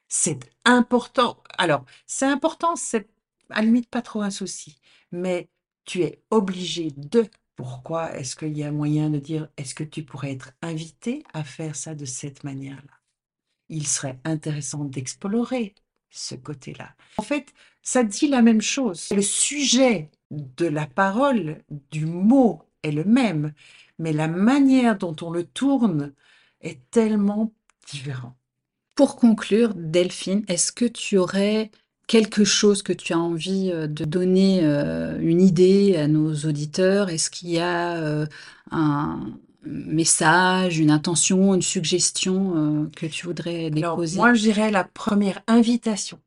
c'est 0.08 0.50
important. 0.64 1.42
Alors, 1.58 1.84
c'est 2.06 2.26
important, 2.26 2.76
c'est 2.76 3.08
à 3.50 3.60
la 3.60 3.66
limite 3.66 3.88
pas 3.88 4.02
trop 4.02 4.22
un 4.22 4.30
souci, 4.30 4.78
mais 5.12 5.48
tu 5.84 6.02
es 6.02 6.22
obligé 6.30 6.90
de. 6.96 7.26
Pourquoi 7.56 8.16
est-ce 8.16 8.36
qu'il 8.36 8.56
y 8.56 8.62
a 8.62 8.70
moyen 8.70 9.10
de 9.10 9.18
dire 9.18 9.48
est-ce 9.56 9.74
que 9.74 9.82
tu 9.82 10.04
pourrais 10.04 10.30
être 10.32 10.52
invité 10.62 11.24
à 11.32 11.42
faire 11.42 11.74
ça 11.74 11.94
de 11.94 12.04
cette 12.04 12.44
manière-là? 12.44 13.00
Il 13.68 13.86
serait 13.86 14.18
intéressant 14.24 14.84
d'explorer 14.84 15.74
ce 16.08 16.36
côté-là. 16.36 16.94
En 17.16 17.22
fait, 17.22 17.52
ça 17.82 18.04
dit 18.04 18.28
la 18.28 18.42
même 18.42 18.60
chose. 18.60 19.08
Le 19.10 19.22
sujet 19.22 20.10
de 20.30 20.66
la 20.66 20.86
parole, 20.86 21.62
du 21.90 22.06
mot 22.06 22.62
est 22.82 22.92
le 22.92 23.04
même, 23.04 23.52
mais 23.98 24.12
la 24.12 24.28
manière 24.28 24.96
dont 24.96 25.16
on 25.20 25.30
le 25.30 25.44
tourne 25.44 26.14
est 26.60 26.88
tellement 26.90 27.52
différente. 27.90 28.37
Pour 28.98 29.14
conclure, 29.14 29.74
Delphine, 29.76 30.44
est-ce 30.48 30.72
que 30.72 30.84
tu 30.84 31.18
aurais 31.18 31.70
quelque 32.08 32.42
chose 32.42 32.82
que 32.82 32.92
tu 32.92 33.12
as 33.12 33.18
envie 33.20 33.70
euh, 33.72 33.86
de 33.86 34.04
donner, 34.04 34.64
euh, 34.64 35.20
une 35.20 35.40
idée 35.40 35.94
à 35.94 36.08
nos 36.08 36.34
auditeurs? 36.34 37.08
Est-ce 37.08 37.30
qu'il 37.30 37.50
y 37.50 37.60
a 37.60 37.96
euh, 37.98 38.26
un 38.72 39.38
message, 39.62 40.80
une 40.80 40.90
intention, 40.90 41.54
une 41.54 41.62
suggestion 41.62 42.90
que 42.96 43.06
tu 43.06 43.26
voudrais 43.26 43.70
déposer? 43.70 44.16
moi, 44.16 44.34
je 44.34 44.42
dirais 44.42 44.72
la 44.72 44.82
première 44.82 45.42
invitation. 45.46 46.18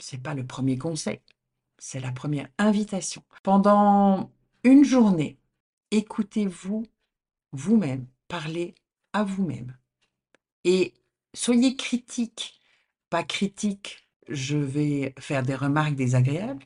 C'est 0.00 0.20
pas 0.20 0.34
le 0.34 0.44
premier 0.44 0.78
conseil, 0.78 1.20
c'est 1.78 2.00
la 2.00 2.10
première 2.10 2.48
invitation. 2.58 3.22
Pendant 3.44 4.32
une 4.64 4.82
journée, 4.82 5.38
écoutez-vous 5.92 6.86
vous-même, 7.52 8.06
parlez 8.26 8.74
à 9.12 9.22
vous-même. 9.22 9.76
Et 10.64 10.92
soyez 11.34 11.76
critique, 11.76 12.60
pas 13.10 13.24
critique, 13.24 14.08
je 14.28 14.56
vais 14.56 15.14
faire 15.18 15.42
des 15.42 15.54
remarques 15.54 15.94
désagréables, 15.94 16.64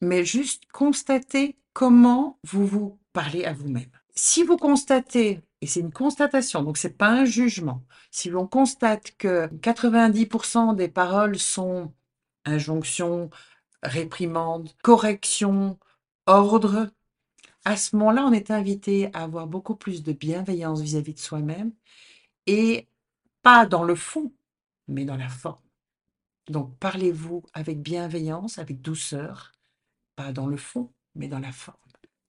mais 0.00 0.24
juste 0.24 0.64
constatez 0.72 1.56
comment 1.72 2.38
vous 2.44 2.66
vous 2.66 2.98
parlez 3.12 3.44
à 3.44 3.52
vous-même. 3.52 3.90
Si 4.14 4.42
vous 4.42 4.56
constatez, 4.56 5.42
et 5.60 5.66
c'est 5.66 5.80
une 5.80 5.92
constatation, 5.92 6.62
donc 6.62 6.78
c'est 6.78 6.96
pas 6.96 7.10
un 7.10 7.24
jugement, 7.24 7.82
si 8.10 8.30
l'on 8.30 8.46
constate 8.46 9.16
que 9.18 9.46
90% 9.60 10.74
des 10.74 10.88
paroles 10.88 11.38
sont 11.38 11.92
injonction, 12.44 13.30
réprimande, 13.82 14.70
correction, 14.82 15.78
ordre, 16.26 16.90
à 17.64 17.76
ce 17.76 17.96
moment-là, 17.96 18.24
on 18.26 18.32
est 18.32 18.50
invité 18.50 19.10
à 19.12 19.24
avoir 19.24 19.46
beaucoup 19.46 19.74
plus 19.76 20.02
de 20.02 20.12
bienveillance 20.12 20.80
vis-à-vis 20.80 21.12
-vis 21.12 21.14
de 21.16 21.20
soi-même 21.20 21.72
et 22.46 22.88
pas 23.46 23.64
dans 23.64 23.84
le 23.84 23.94
fond, 23.94 24.32
mais 24.88 25.04
dans 25.04 25.16
la 25.16 25.28
forme. 25.28 25.62
Donc 26.50 26.76
parlez-vous 26.80 27.44
avec 27.54 27.80
bienveillance, 27.80 28.58
avec 28.58 28.82
douceur, 28.82 29.52
pas 30.16 30.32
dans 30.32 30.48
le 30.48 30.56
fond, 30.56 30.90
mais 31.14 31.28
dans 31.28 31.38
la 31.38 31.52
forme. 31.52 31.76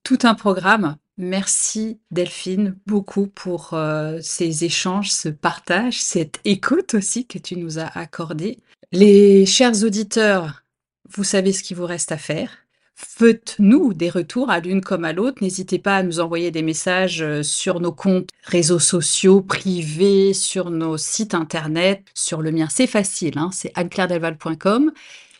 Tout 0.04 0.20
un 0.22 0.36
programme. 0.36 0.96
Merci 1.16 1.98
Delphine 2.12 2.78
beaucoup 2.86 3.26
pour 3.26 3.74
euh, 3.74 4.20
ces 4.22 4.62
échanges, 4.62 5.10
ce 5.10 5.28
partage, 5.28 6.00
cette 6.00 6.40
écoute 6.44 6.94
aussi 6.94 7.26
que 7.26 7.40
tu 7.40 7.56
nous 7.56 7.80
as 7.80 7.98
accordé. 7.98 8.60
Les 8.92 9.44
chers 9.44 9.82
auditeurs, 9.82 10.62
vous 11.08 11.24
savez 11.24 11.52
ce 11.52 11.64
qu'il 11.64 11.78
vous 11.78 11.86
reste 11.86 12.12
à 12.12 12.16
faire. 12.16 12.67
Faites-nous 13.00 13.94
des 13.94 14.10
retours 14.10 14.50
à 14.50 14.58
l'une 14.58 14.80
comme 14.80 15.04
à 15.04 15.12
l'autre. 15.12 15.40
N'hésitez 15.40 15.78
pas 15.78 15.98
à 15.98 16.02
nous 16.02 16.18
envoyer 16.18 16.50
des 16.50 16.62
messages 16.62 17.22
euh, 17.22 17.44
sur 17.44 17.78
nos 17.78 17.92
comptes 17.92 18.30
réseaux 18.42 18.80
sociaux 18.80 19.40
privés, 19.40 20.34
sur 20.34 20.70
nos 20.70 20.96
sites 20.96 21.32
internet. 21.32 22.02
Sur 22.12 22.42
le 22.42 22.50
mien, 22.50 22.66
c'est 22.68 22.88
facile, 22.88 23.38
hein, 23.38 23.50
c'est 23.52 23.70
anne-claire-delval.com. 23.76 24.90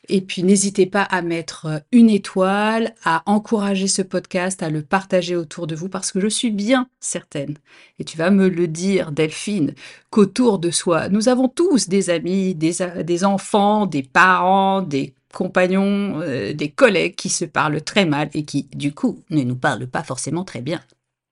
Et 0.08 0.20
puis 0.20 0.44
n'hésitez 0.44 0.86
pas 0.86 1.02
à 1.02 1.20
mettre 1.20 1.66
euh, 1.66 1.78
une 1.90 2.10
étoile, 2.10 2.94
à 3.04 3.24
encourager 3.26 3.88
ce 3.88 4.02
podcast, 4.02 4.62
à 4.62 4.70
le 4.70 4.82
partager 4.82 5.34
autour 5.34 5.66
de 5.66 5.74
vous, 5.74 5.88
parce 5.88 6.12
que 6.12 6.20
je 6.20 6.28
suis 6.28 6.52
bien 6.52 6.88
certaine, 7.00 7.56
et 7.98 8.04
tu 8.04 8.16
vas 8.16 8.30
me 8.30 8.48
le 8.48 8.68
dire, 8.68 9.10
Delphine, 9.10 9.74
qu'autour 10.10 10.60
de 10.60 10.70
soi, 10.70 11.08
nous 11.08 11.28
avons 11.28 11.48
tous 11.48 11.88
des 11.88 12.08
amis, 12.08 12.54
des, 12.54 12.76
des 13.02 13.24
enfants, 13.24 13.86
des 13.86 14.04
parents, 14.04 14.80
des 14.80 15.12
compagnons, 15.32 16.20
euh, 16.20 16.52
des 16.52 16.70
collègues 16.70 17.14
qui 17.14 17.28
se 17.28 17.44
parlent 17.44 17.82
très 17.82 18.04
mal 18.04 18.30
et 18.34 18.44
qui, 18.44 18.64
du 18.74 18.92
coup, 18.92 19.22
ne 19.30 19.42
nous 19.42 19.56
parlent 19.56 19.86
pas 19.86 20.02
forcément 20.02 20.44
très 20.44 20.60
bien. 20.60 20.82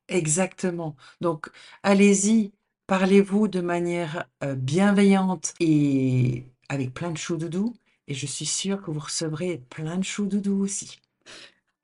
Exactement. 0.08 0.96
Donc, 1.20 1.48
allez-y, 1.82 2.52
parlez-vous 2.86 3.48
de 3.48 3.60
manière 3.60 4.26
euh, 4.44 4.54
bienveillante 4.54 5.54
et 5.60 6.44
avec 6.68 6.94
plein 6.94 7.10
de 7.10 7.18
chou 7.18 7.36
doudou. 7.36 7.74
Et 8.08 8.14
je 8.14 8.26
suis 8.26 8.46
sûre 8.46 8.82
que 8.82 8.90
vous 8.90 9.00
recevrez 9.00 9.62
plein 9.70 9.96
de 9.96 10.04
chou 10.04 10.26
doudou 10.26 10.62
aussi. 10.62 11.00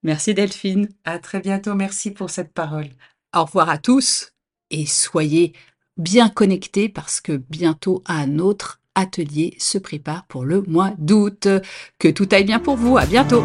Merci 0.03 0.35
Delphine. 0.35 0.88
À 1.05 1.18
très 1.18 1.40
bientôt. 1.40 1.75
Merci 1.75 2.11
pour 2.11 2.31
cette 2.31 2.53
parole. 2.53 2.88
Au 3.35 3.44
revoir 3.44 3.68
à 3.70 3.79
tous 3.79 4.33
et 4.70 4.87
soyez 4.87 5.53
bien 5.96 6.29
connectés 6.29 6.88
parce 6.88 7.20
que 7.20 7.33
bientôt 7.33 8.03
un 8.07 8.38
autre 8.38 8.82
atelier 8.94 9.55
se 9.59 9.78
prépare 9.78 10.24
pour 10.26 10.44
le 10.44 10.62
mois 10.62 10.92
d'août. 10.98 11.48
Que 11.98 12.09
tout 12.09 12.28
aille 12.33 12.44
bien 12.44 12.59
pour 12.59 12.76
vous. 12.76 12.96
À 12.96 13.07
bientôt. 13.07 13.42